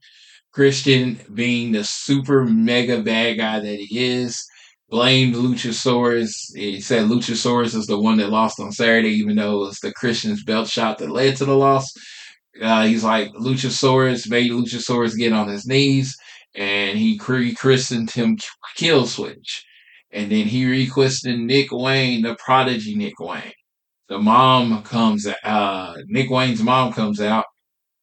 [0.52, 4.42] Christian, being the super mega bad guy that he is,
[4.90, 6.32] blamed Luchasaurus.
[6.56, 9.92] He said Luchasaurus is the one that lost on Saturday, even though it was the
[9.92, 11.92] Christian's belt shot that led to the loss.
[12.62, 16.16] Uh, he's like Luchasaurus made Luchasaurus get on his knees
[16.56, 18.38] and he rechristened him
[18.76, 19.66] Kill Switch.
[20.12, 23.52] And then he requested Nick Wayne, the prodigy Nick Wayne.
[24.08, 27.46] The mom comes, uh, Nick Wayne's mom comes out.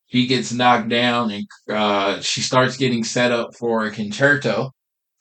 [0.06, 4.70] He gets knocked down and, uh, she starts getting set up for a Con-Chair-To.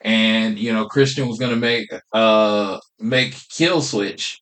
[0.01, 4.41] And, you know, Christian was going to make, uh, make Kill Switch,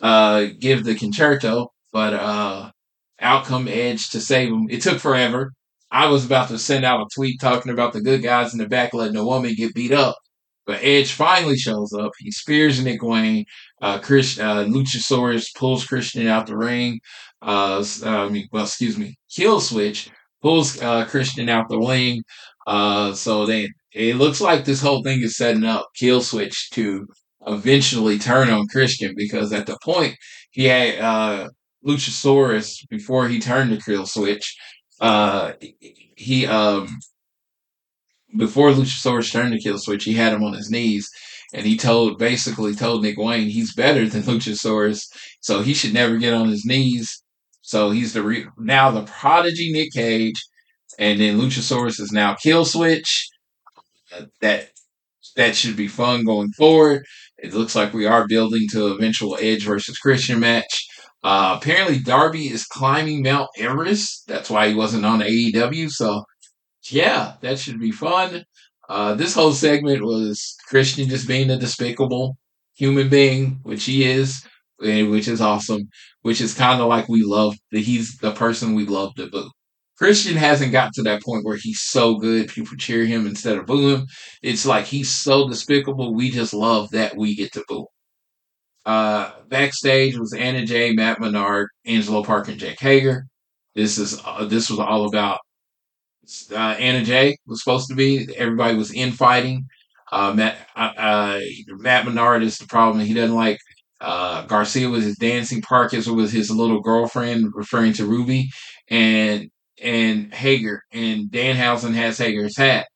[0.00, 2.70] uh, give the Con-Chair-To, but, uh,
[3.18, 4.68] outcome Edge to save him.
[4.70, 5.52] It took forever.
[5.92, 8.66] I was about to send out a tweet talking about the good guys in the
[8.66, 10.16] back letting a woman get beat up.
[10.64, 12.12] But Edge finally shows up.
[12.18, 13.44] He spears Nick Wayne.
[13.82, 16.98] Uh, Chris, uh, Luchasaurus pulls Christian out the ring.
[17.42, 20.08] Uh, I mean, well, excuse me, Killswitch
[20.40, 22.22] pulls uh, Christian out the ring.
[22.66, 27.06] Uh, so they, it looks like this whole thing is setting up Killswitch to
[27.46, 30.16] eventually turn on Christian because at the point
[30.52, 31.48] he had uh,
[31.86, 34.44] Luchasaurus before he turned to Killswitch.
[35.02, 35.54] Uh,
[36.16, 36.88] he um
[38.36, 41.08] before Luchasaurus turned to Killswitch, he had him on his knees,
[41.52, 45.04] and he told basically told Nick Wayne he's better than Luchasaurus,
[45.40, 47.22] so he should never get on his knees.
[47.62, 50.40] So he's the re- now the prodigy Nick Cage,
[50.98, 53.08] and then Luchasaurus is now Killswitch.
[54.16, 54.70] Uh, that
[55.36, 57.04] that should be fun going forward.
[57.38, 60.86] It looks like we are building to eventual Edge versus Christian match.
[61.22, 64.26] Uh, apparently, Darby is climbing Mount Everest.
[64.26, 65.88] That's why he wasn't on AEW.
[65.90, 66.24] So,
[66.90, 68.44] yeah, that should be fun.
[68.88, 72.36] Uh, this whole segment was Christian just being a despicable
[72.74, 74.44] human being, which he is,
[74.78, 75.88] which is awesome.
[76.22, 79.50] Which is kind of like we love that he's the person we love to boo.
[79.98, 83.66] Christian hasn't got to that point where he's so good, people cheer him instead of
[83.66, 84.06] boo him.
[84.42, 87.86] It's like he's so despicable, we just love that we get to boo.
[88.84, 93.26] Uh, backstage was Anna Jay, Matt Menard, Angelo Park, and Jake Hager.
[93.74, 95.38] This is uh, this was all about
[96.52, 98.28] uh, Anna Jay was supposed to be.
[98.36, 99.66] Everybody was infighting.
[100.10, 101.40] Uh, Matt uh, uh,
[101.78, 103.04] Matt Menard is the problem.
[103.04, 103.58] He doesn't like
[104.00, 105.62] uh, Garcia was his dancing.
[105.62, 108.50] Parkes was his little girlfriend, referring to Ruby,
[108.88, 109.48] and
[109.82, 112.86] and Hager and Danhausen has Hager's hat.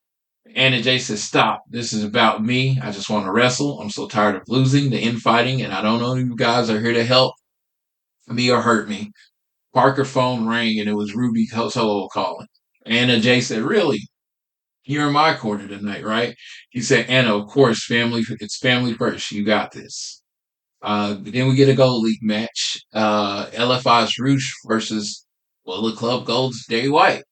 [0.55, 1.65] Anna Jay says, Stop.
[1.69, 2.79] This is about me.
[2.83, 3.81] I just want to wrestle.
[3.81, 6.81] I'm so tired of losing, the infighting, and I don't know if you guys are
[6.81, 7.35] here to help
[8.29, 9.13] me or hurt me.
[9.75, 12.47] Parker phone rang and it was Ruby Soho calling.
[12.87, 14.01] Anna Jay said, Really?
[14.85, 16.37] You're in my corner tonight, right?
[16.71, 19.33] He said, Anna, of course, family, it's family first.
[19.33, 20.23] You got this.
[20.81, 22.79] Uh, then we get a gold league match.
[22.93, 25.27] Uh, LFI's Rush versus
[25.65, 27.25] Bullet Club Gold's Jay White.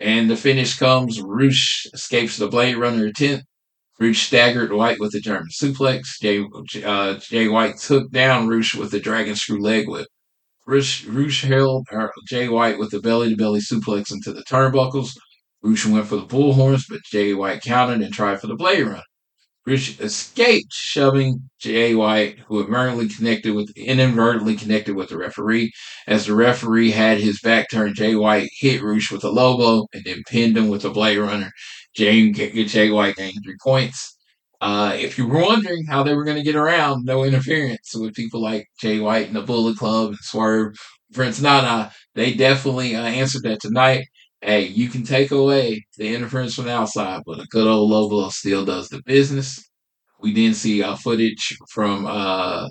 [0.00, 1.20] And the finish comes.
[1.20, 3.44] Rush escapes the Blade Runner attempt.
[4.00, 6.18] Rush staggered White with a German suplex.
[6.20, 6.42] Jay,
[6.82, 10.08] uh, Jay White took down Rush with a dragon screw leg whip.
[10.66, 11.86] Rush, Rush held
[12.26, 15.10] Jay White with a belly to belly suplex into the turnbuckles.
[15.62, 19.02] Rush went for the bullhorns, but Jay White countered and tried for the Blade Runner.
[19.66, 25.72] Rush escaped, shoving Jay White, who inadvertently connected with inadvertently connected with the referee.
[26.06, 29.86] As the referee had his back turned, Jay White hit Rush with a low blow
[29.92, 31.50] and then pinned him with a blade runner.
[31.94, 34.16] Jay, Jay White gained three points.
[34.60, 38.14] Uh, if you were wondering how they were going to get around no interference with
[38.14, 40.74] people like Jay White and the Bullet Club and Swerve,
[41.12, 44.06] Prince Nana, they definitely uh, answered that tonight
[44.42, 48.08] hey, you can take away the interference from the outside, but a good old low
[48.08, 49.62] blow still does the business.
[50.20, 52.06] We didn't see uh, footage from.
[52.06, 52.68] Uh,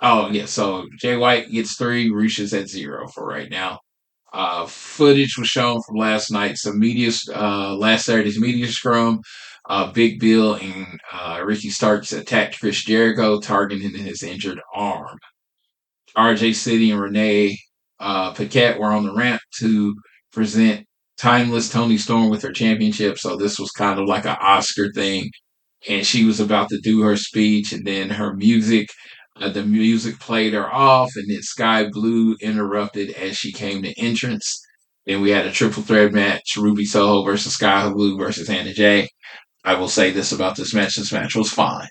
[0.00, 3.80] oh yeah, so Jay White gets three, reaches at zero for right now.
[4.32, 6.56] Uh, footage was shown from last night.
[6.56, 9.20] Some media, uh, last Saturday's media scrum.
[9.68, 15.18] Uh, Big Bill and uh, Ricky Starks attacked Chris Jericho, targeting his injured arm.
[16.16, 17.58] RJ City and Renee
[18.00, 19.94] uh, Paquette were on the ramp to
[20.32, 20.86] present
[21.18, 23.18] Timeless Toni Storm with her championship.
[23.18, 25.30] So this was kind of like an Oscar thing.
[25.88, 28.88] And she was about to do her speech, and then her music,
[29.36, 33.92] uh, the music played her off, and then Skye Blue interrupted as she came to
[33.98, 34.60] entrance.
[35.06, 39.08] Then we had a triple threat match: Ruby Soho versus Skye Blue versus Anna Jay.
[39.64, 41.88] I will say this about this match: this match was fine.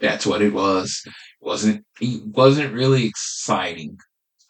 [0.00, 1.02] That's what it was.
[1.06, 3.98] It wasn't it wasn't really exciting.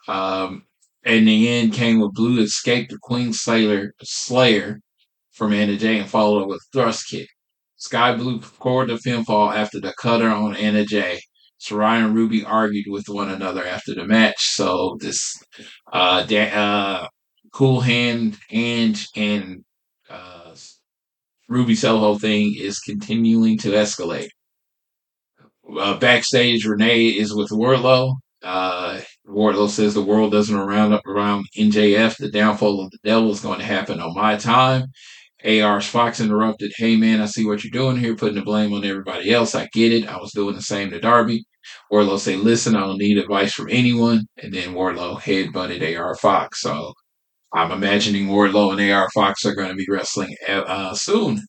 [0.09, 0.65] Um,
[1.09, 4.81] in the end came with Blue escaped the Queen Slayer, Slayer
[5.33, 7.29] from Anna Jay and followed up with thrust kick.
[7.77, 11.21] Skye Blue scored the pinfall after the cutter on Anna Jay.
[11.61, 14.37] Saraya and Ruby argued with one another after the match.
[14.39, 15.35] So this
[15.93, 17.09] uh, da- uh,
[17.53, 19.65] cool hand and and
[20.09, 20.55] uh,
[21.49, 24.29] Ruby Soho thing is continuing to escalate.
[25.79, 28.15] Uh, backstage, Renee is with Wardlow.
[28.43, 32.17] Uh, Wardlow says the world doesn't round up around MJF.
[32.17, 34.87] The downfall of the devil is going to happen on my time.
[35.45, 36.73] AR Fox interrupted.
[36.77, 39.55] Hey man, I see what you're doing here, putting the blame on everybody else.
[39.55, 40.09] I get it.
[40.09, 41.45] I was doing the same to Darby.
[41.93, 44.27] Wardlow say, listen, I don't need advice from anyone.
[44.43, 46.63] And then Wardlow head butted AR Fox.
[46.63, 46.93] So
[47.55, 51.41] I'm imagining Wardlow and AR Fox are going to be wrestling uh, soon.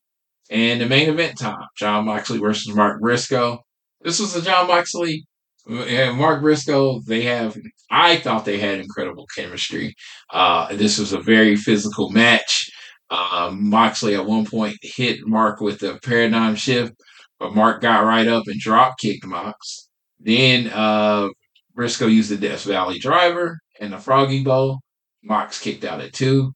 [0.52, 3.60] And the main event time, Jon Moxley versus Mark Briscoe.
[4.02, 5.26] This was a Jon Moxley
[5.68, 7.58] and Mark Briscoe, they have.
[7.92, 9.96] I thought they had incredible chemistry.
[10.32, 12.70] Uh, this was a very physical match.
[13.10, 16.94] Uh, Moxley at one point hit Mark with a paradigm shift.
[17.40, 19.90] but Mark got right up and drop kicked Mox.
[20.20, 21.30] Then uh,
[21.74, 24.80] Briscoe used the Death Valley driver and the Froggy Bow.
[25.24, 26.54] Mox kicked out at two.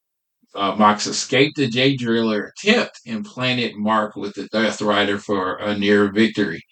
[0.54, 5.56] Uh, Mox escaped the Jay Driller attempt and planted Mark with the Death Rider for
[5.56, 6.62] a near victory,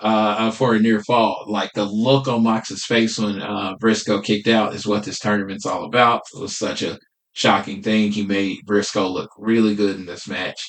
[0.00, 1.44] uh, uh, for a near fall.
[1.48, 5.66] Like the look on Mox's face when uh, Briscoe kicked out is what this tournament's
[5.66, 6.22] all about.
[6.34, 6.98] It was such a
[7.32, 8.12] shocking thing.
[8.12, 10.60] He made Briscoe look really good in this match.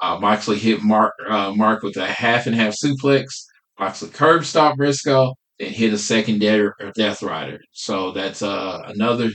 [0.00, 3.26] Uh, Moxley hit Mark uh, Mark with a half and half suplex.
[3.78, 7.58] Moxley curb stopped Briscoe, and hit a second Death Rider.
[7.72, 9.30] So that's uh, another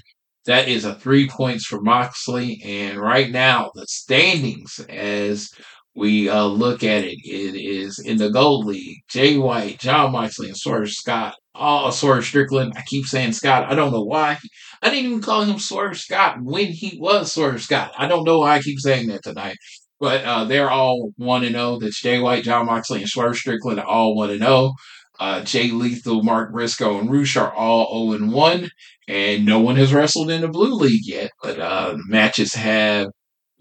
[0.45, 2.61] that is a three points for Moxley.
[2.65, 5.49] And right now, the standings as
[5.95, 9.03] we uh, look at it, it is in the Gold League.
[9.09, 11.35] Jay White, Jon Moxley, and Swerve Scott.
[11.55, 12.73] Oh, Swerve Strickland.
[12.75, 13.71] I keep saying Scott.
[13.71, 14.37] I don't know why.
[14.81, 17.93] I didn't even call him Swerve Scott when he was Swerve Scott.
[17.97, 19.57] I don't know why I keep saying that tonight.
[19.99, 21.79] But uh, they're all 1 and 0.
[21.79, 24.73] That's Jay White, Jon Moxley, and Swerve Strickland all 1 and 0.
[25.19, 28.69] Uh, Jay Lethal, Mark Briscoe, and Rush are all 0 and 1
[29.07, 31.31] and no one has wrestled in the blue league yet.
[31.41, 33.07] But uh, matches have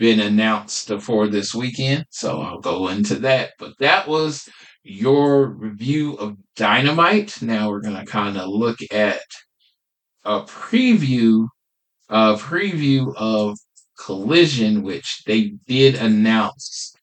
[0.03, 3.53] been announced for this weekend, so I'll go into that.
[3.57, 4.49] But that was
[4.83, 7.41] your review of Dynamite.
[7.41, 9.23] Now we're gonna kind of look at
[10.25, 11.47] a preview,
[12.09, 13.57] a preview of
[13.97, 16.97] Collision, which they did announce.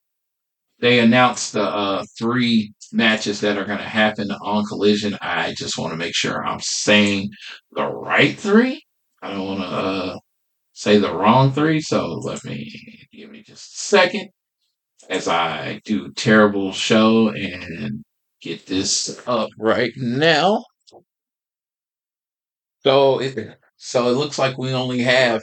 [0.79, 5.17] They announced the uh, three matches that are going to happen on Collision.
[5.21, 7.29] I just want to make sure I'm saying
[7.71, 8.83] the right three.
[9.21, 10.17] I don't want to uh,
[10.79, 11.81] say the wrong three.
[11.81, 12.71] So let me
[13.11, 14.29] give me just a second
[15.09, 18.01] as I do terrible show and
[18.41, 20.63] get this up right now.
[22.83, 25.41] So it so it looks like we only have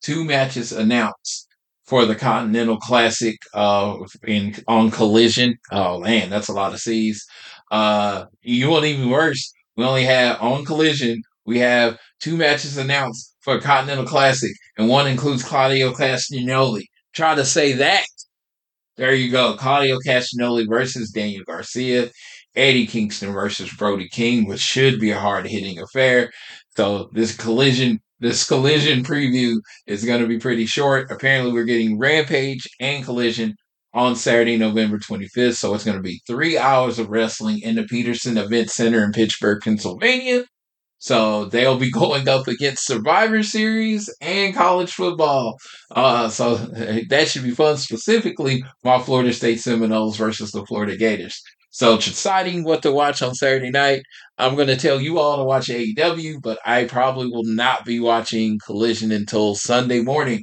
[0.00, 1.48] two matches announced
[1.84, 3.96] for the Continental Classic uh,
[4.28, 5.56] in on Collision.
[5.72, 7.26] Oh man, that's a lot of C's.
[7.72, 9.52] Uh, you want even worse.
[9.76, 11.20] We only have on Collision.
[11.46, 16.82] We have two matches announced for Continental Classic, and one includes Claudio Castagnoli.
[17.14, 18.04] Try to say that.
[18.98, 19.56] There you go.
[19.56, 22.10] Claudio Castagnoli versus Daniel Garcia.
[22.54, 26.30] Eddie Kingston versus Brody King, which should be a hard hitting affair.
[26.76, 29.54] So this collision this collision preview
[29.86, 31.10] is going to be pretty short.
[31.10, 33.54] Apparently, we're getting Rampage and Collision
[33.94, 35.54] on Saturday, November 25th.
[35.54, 39.12] So it's going to be three hours of wrestling in the Petersen Event Center in
[39.12, 40.44] Pittsburgh, Pennsylvania.
[40.98, 45.56] So they'll be going up against Survivor Series and college football.
[45.90, 46.56] Uh, so
[47.08, 51.40] that should be fun, specifically my Florida State Seminoles versus the Florida Gators.
[51.70, 54.02] So deciding what to watch on Saturday night,
[54.38, 58.00] I'm going to tell you all to watch AEW, but I probably will not be
[58.00, 60.42] watching Collision until Sunday morning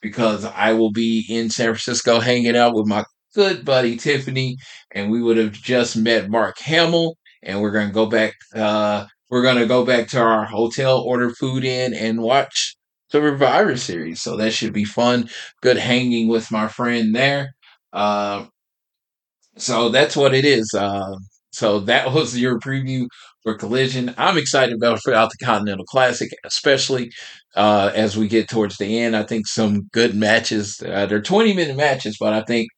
[0.00, 3.04] because I will be in San Francisco hanging out with my
[3.34, 4.56] good buddy Tiffany,
[4.92, 8.34] and we would have just met Mark Hamill, and we're going to go back.
[8.54, 12.76] Uh, we're to go back to our hotel, order food in, and watch
[13.10, 14.20] the Survivor Series.
[14.22, 15.28] So that should be fun.
[15.62, 17.54] Good hanging with my friend there.
[17.92, 18.46] Uh,
[19.56, 20.72] so that's what it is.
[20.76, 21.16] Uh,
[21.50, 23.06] so that was your preview
[23.42, 24.14] for Collision.
[24.18, 27.10] I'm excited about throughout the Continental Classic, especially
[27.54, 29.16] uh, as we get towards the end.
[29.16, 30.82] I think some good matches.
[30.86, 32.68] Uh, they're 20 minute matches, but I think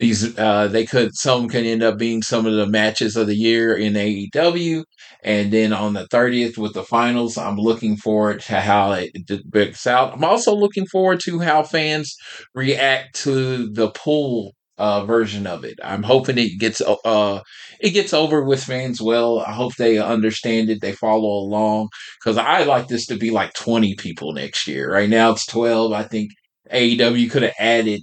[0.00, 3.36] these uh, they could some can end up being some of the matches of the
[3.36, 4.82] year in AEW.
[5.24, 9.10] And then on the 30th with the finals, I'm looking forward to how it
[9.50, 10.12] breaks out.
[10.12, 12.14] I'm also looking forward to how fans
[12.54, 15.78] react to the pool uh, version of it.
[15.82, 17.40] I'm hoping it gets uh,
[17.80, 19.40] it gets over with fans well.
[19.40, 20.80] I hope they understand it.
[20.80, 21.88] They follow along
[22.20, 24.92] because I like this to be like 20 people next year.
[24.92, 25.92] Right now it's 12.
[25.92, 26.32] I think
[26.72, 28.02] AEW could have added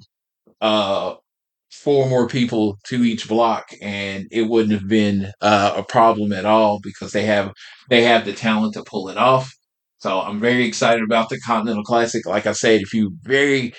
[0.61, 1.15] uh,
[1.71, 6.45] four more people to each block, and it wouldn't have been uh, a problem at
[6.45, 7.51] all because they have
[7.89, 9.51] they have the talent to pull it off.
[9.99, 12.25] So I'm very excited about the Continental Classic.
[12.25, 13.73] Like I said, if you very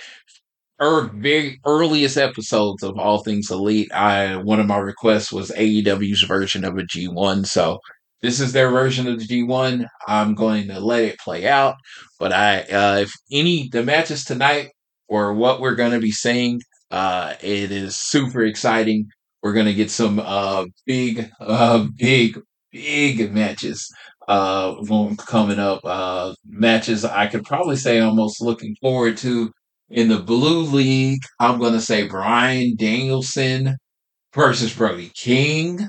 [0.80, 6.22] er, very earliest episodes of All Things Elite, I one of my requests was AEW's
[6.22, 7.46] version of a G1.
[7.46, 7.78] So
[8.22, 9.84] this is their version of the G1.
[10.06, 11.74] I'm going to let it play out.
[12.18, 14.70] But I, uh, if any the matches tonight
[15.08, 16.60] or what we're going to be seeing,
[16.92, 19.08] uh, it is super exciting.
[19.42, 22.38] We're going to get some uh, big, uh, big,
[22.70, 23.90] big matches
[24.28, 24.76] uh,
[25.26, 25.80] coming up.
[25.84, 29.50] Uh, matches I could probably say almost looking forward to
[29.90, 33.76] in the Blue League, I'm going to say Bryan Danielson
[34.34, 35.80] versus Brody King.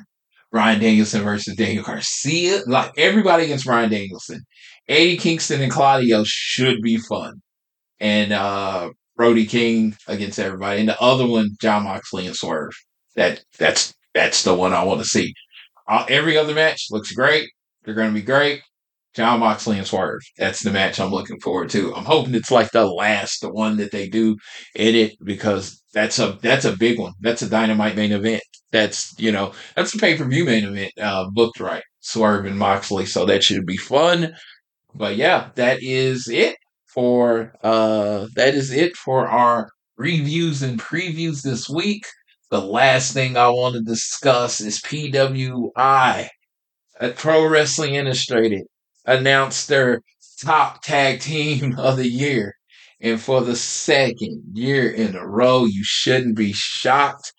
[0.51, 2.61] Bryan Danielson versus Daniel Garcia.
[2.65, 4.41] Like everybody against Bryan Danielson.
[4.87, 7.41] Eddie Kingston and Claudio should be fun.
[7.99, 10.79] And uh Brody King against everybody.
[10.79, 12.73] And the other one, Jon Moxley and Swerve.
[13.15, 15.33] That that's that's the one I want to see.
[15.87, 17.49] Uh, every other match looks great.
[17.83, 18.61] They're going to be great.
[19.13, 20.21] Jon Moxley and Swerve.
[20.37, 21.93] That's the match I'm looking forward to.
[21.95, 24.37] I'm hoping it's like the last, the one that they do
[24.75, 27.13] in it because that's a that's a big one.
[27.19, 28.41] That's a dynamite main event.
[28.71, 31.83] That's you know that's a pay per view main event uh, booked right.
[31.99, 34.33] Swerve and Moxley, so that should be fun.
[34.95, 36.57] But yeah, that is it
[36.93, 42.05] for uh that is it for our reviews and previews this week.
[42.51, 46.27] The last thing I want to discuss is PWI
[46.99, 48.63] at Pro Wrestling Illustrated
[49.05, 50.01] announced their
[50.41, 52.55] top tag team of the year.
[53.01, 57.33] And for the second year in a row, you shouldn't be shocked.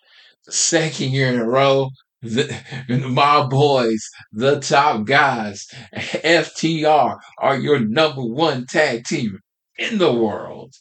[0.47, 1.89] The second year in a row,
[2.21, 2.55] the,
[3.09, 4.03] my boys,
[4.33, 9.39] the top guys, FTR, are your number one tag team
[9.79, 10.75] in the world.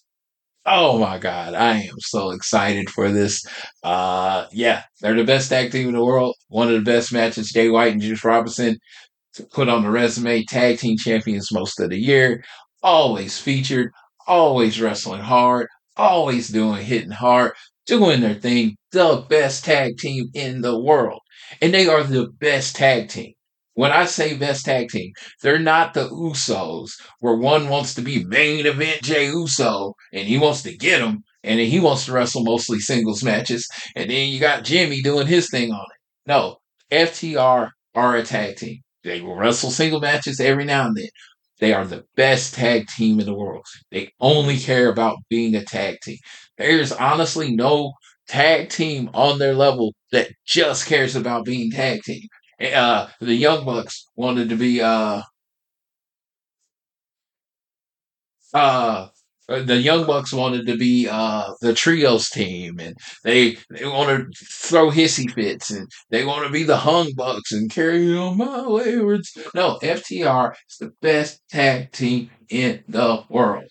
[0.66, 3.44] Oh my God, I am so excited for this.
[3.84, 6.36] Uh, yeah, they're the best tag team in the world.
[6.48, 8.78] One of the best matches, Jay White and Juice Robinson
[9.36, 10.44] to put on the resume.
[10.46, 12.44] Tag team champions most of the year.
[12.84, 13.92] Always featured.
[14.28, 15.68] Always wrestling hard.
[15.98, 17.54] Always doing hitting hard.
[17.86, 18.78] Doing their thing.
[18.92, 21.22] The best tag team in the world.
[21.62, 23.34] And they are the best tag team.
[23.76, 28.24] When I say best tag team, they're not the Usos, where one wants to be
[28.24, 32.12] main event Jay Uso and he wants to get them, and then he wants to
[32.12, 36.00] wrestle mostly singles matches, and then you got Jimmy doing his thing on it.
[36.28, 36.58] No,
[36.92, 38.82] FTR are a tag team.
[39.04, 41.10] They will wrestle single matches every now and then.
[41.60, 43.66] They are the best tag team in the world.
[43.92, 46.18] They only care about being a tag team.
[46.58, 47.94] There's honestly no
[48.28, 52.28] tag team on their level that just cares about being tag team.
[52.64, 55.22] Uh, the Young Bucks wanted to be uh,
[58.54, 59.08] uh,
[59.50, 64.46] the Young Bucks wanted to be uh, the trios team, and they they want to
[64.46, 68.66] throw hissy fits, and they want to be the Hung Bucks and carry on my
[68.66, 69.38] waywards.
[69.54, 73.70] No, FTR is the best tag team in the world,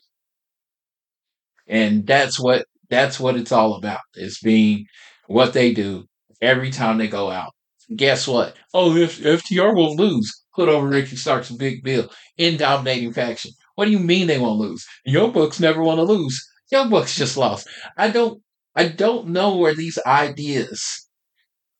[1.66, 4.00] and that's what that's what it's all about.
[4.14, 4.86] Is being
[5.26, 6.04] what they do
[6.40, 7.52] every time they go out.
[7.96, 8.56] Guess what?
[8.74, 13.52] Oh, if FTR will lose, put over Ricky Starks Big Bill in dominating faction.
[13.76, 14.84] What do you mean they won't lose?
[15.04, 16.40] Young Bucks never want to lose.
[16.70, 17.68] Young Bucks just lost.
[17.96, 18.42] I don't
[18.74, 21.08] I don't know where these ideas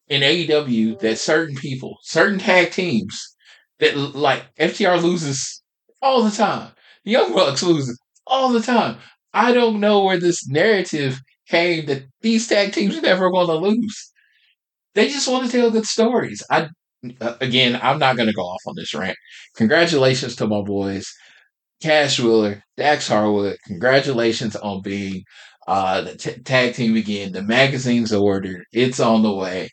[0.09, 3.34] in AEW that certain people, certain tag teams
[3.80, 5.62] that like FTR loses
[6.02, 6.72] all the time.
[7.05, 8.98] Young Bucks loses all the time.
[9.34, 13.55] I don't know where this narrative came that these tag teams are never going to
[13.56, 14.11] lose.
[14.94, 16.43] They just want to tell good stories.
[16.51, 16.69] I
[17.40, 19.16] again, I'm not going to go off on this rant.
[19.56, 21.06] Congratulations to my boys.
[21.82, 25.24] Cash Wheeler, Dax Harwood, congratulations on being
[25.69, 27.32] uh, the t- tag team again.
[27.32, 28.64] The magazine's ordered.
[28.73, 29.69] It's on the way.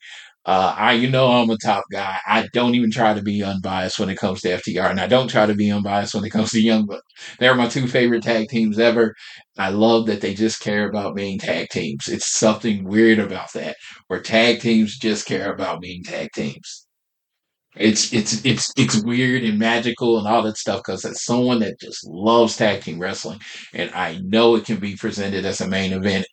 [0.50, 2.18] Uh, I, you know, I'm a top guy.
[2.26, 5.28] I don't even try to be unbiased when it comes to FTR, and I don't
[5.28, 7.04] try to be unbiased when it comes to Young Bucks.
[7.40, 9.14] They're my two favorite tag teams ever.
[9.60, 12.08] I love that they just care about being tag teams.
[12.08, 13.76] It's something weird about that,
[14.08, 16.88] where tag teams just care about being tag teams.
[17.76, 21.80] It's it's it's it's weird and magical and all that stuff because it's someone that
[21.80, 23.40] just loves tag team wrestling,
[23.74, 26.26] and I know it can be presented as a main event.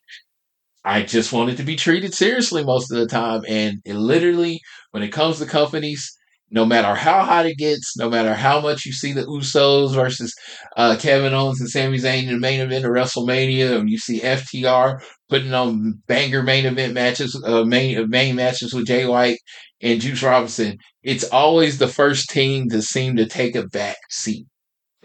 [0.87, 4.61] I just want it to be treated seriously most of the time, and it literally,
[4.93, 6.17] when it comes to companies,
[6.49, 10.33] no matter how hot it gets, no matter how much you see the Usos versus
[10.77, 14.21] uh, Kevin Owens and Sami Zayn in the main event of WrestleMania, and you see
[14.21, 19.39] FTR putting on banger main event matches, uh, main main matches with Jay White
[19.81, 24.47] and Juice Robinson, it's always the first team to seem to take a back seat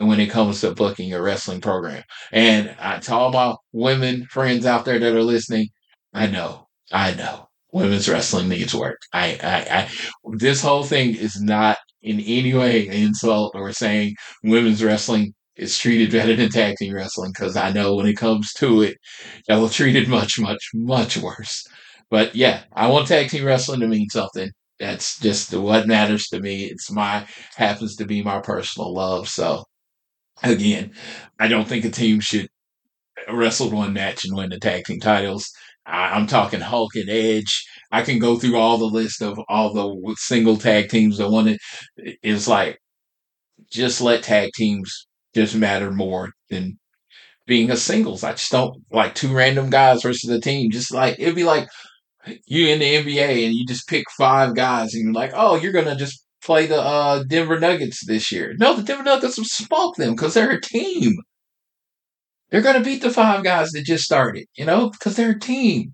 [0.08, 2.04] when it comes to booking a wrestling program.
[2.32, 5.70] And I, to all my women friends out there that are listening,
[6.14, 9.00] I know, I know, women's wrestling needs work.
[9.14, 9.90] I, I, I
[10.38, 15.78] this whole thing is not in any way an insult or saying women's wrestling is
[15.78, 18.98] treated better than tag team wrestling because I know when it comes to it,
[19.48, 21.66] y'all treat it much, much, much worse.
[22.10, 24.50] But yeah, I want tag team wrestling to mean something.
[24.80, 26.66] That's just what matters to me.
[26.66, 29.30] It's my happens to be my personal love.
[29.30, 29.64] So
[30.44, 30.92] again,
[31.40, 32.48] I don't think a team should
[33.30, 35.52] wrestle one match and win the tag team titles.
[35.86, 37.66] I, am talking Hulk and Edge.
[37.92, 41.18] I can go through all the list of all the single tag teams.
[41.18, 41.58] The one
[41.98, 42.80] It's like,
[43.72, 46.78] just let tag teams just matter more than
[47.48, 48.24] being a singles.
[48.24, 50.72] I just don't like two random guys versus a team.
[50.72, 51.68] Just like it'd be like
[52.46, 55.74] you in the NBA and you just pick five guys and you're like, oh, you're
[55.74, 58.56] gonna just play the uh, Denver Nuggets this year.
[58.58, 61.14] No, the Denver Nuggets will smoke them because they're a team.
[62.50, 65.94] They're gonna beat the five guys that just started, you know, because they're a team.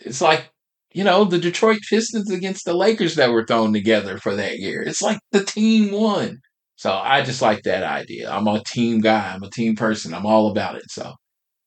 [0.00, 0.52] It's like
[0.94, 4.82] you know, the Detroit Pistons against the Lakers that were thrown together for that year.
[4.82, 6.38] It's like the team won.
[6.76, 8.30] So I just like that idea.
[8.30, 9.32] I'm a team guy.
[9.32, 10.12] I'm a team person.
[10.12, 10.90] I'm all about it.
[10.90, 11.14] So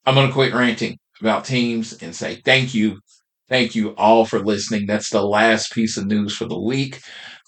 [0.06, 3.00] I'm going to quit ranting about teams and say thank you.
[3.48, 4.88] Thank you all for listening.
[4.88, 7.00] That's the last piece of news for the week.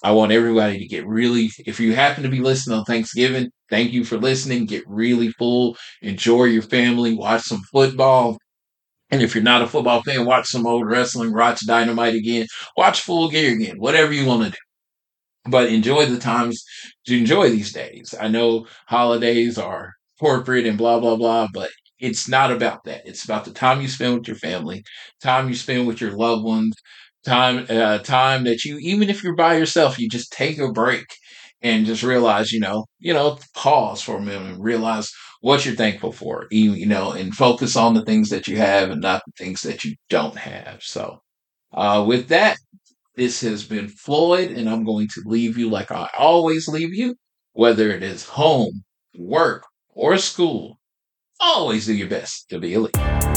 [0.04, 3.92] I want everybody to get really, if you happen to be listening on Thanksgiving, thank
[3.92, 4.66] you for listening.
[4.66, 5.78] Get really full.
[6.02, 7.14] Enjoy your family.
[7.14, 8.38] Watch some football.
[9.10, 12.46] And if you're not a football fan, watch some old wrestling, watch Dynamite again,
[12.76, 14.58] watch Full Gear again, whatever you want to do
[15.50, 16.64] but enjoy the times
[17.08, 18.14] enjoy these days.
[18.20, 21.70] I know holidays are corporate and blah blah blah, but
[22.00, 23.08] it's not about that.
[23.08, 24.84] It's about the time you spend with your family,
[25.22, 26.76] time you spend with your loved ones,
[27.28, 31.06] time uh, time that you even if you're by yourself, you just take a break
[31.62, 35.76] and just realize, you know, you know, pause for a minute and realize what you're
[35.76, 39.22] thankful for, you, you know, and focus on the things that you have and not
[39.26, 40.82] the things that you don't have.
[40.82, 41.22] So,
[41.74, 42.58] uh, with that,
[43.16, 47.16] this has been Floyd, and I'm going to leave you like I always leave you,
[47.54, 48.84] whether it is home,
[49.18, 50.80] work, or school.
[51.40, 53.37] Always do your best to be elite.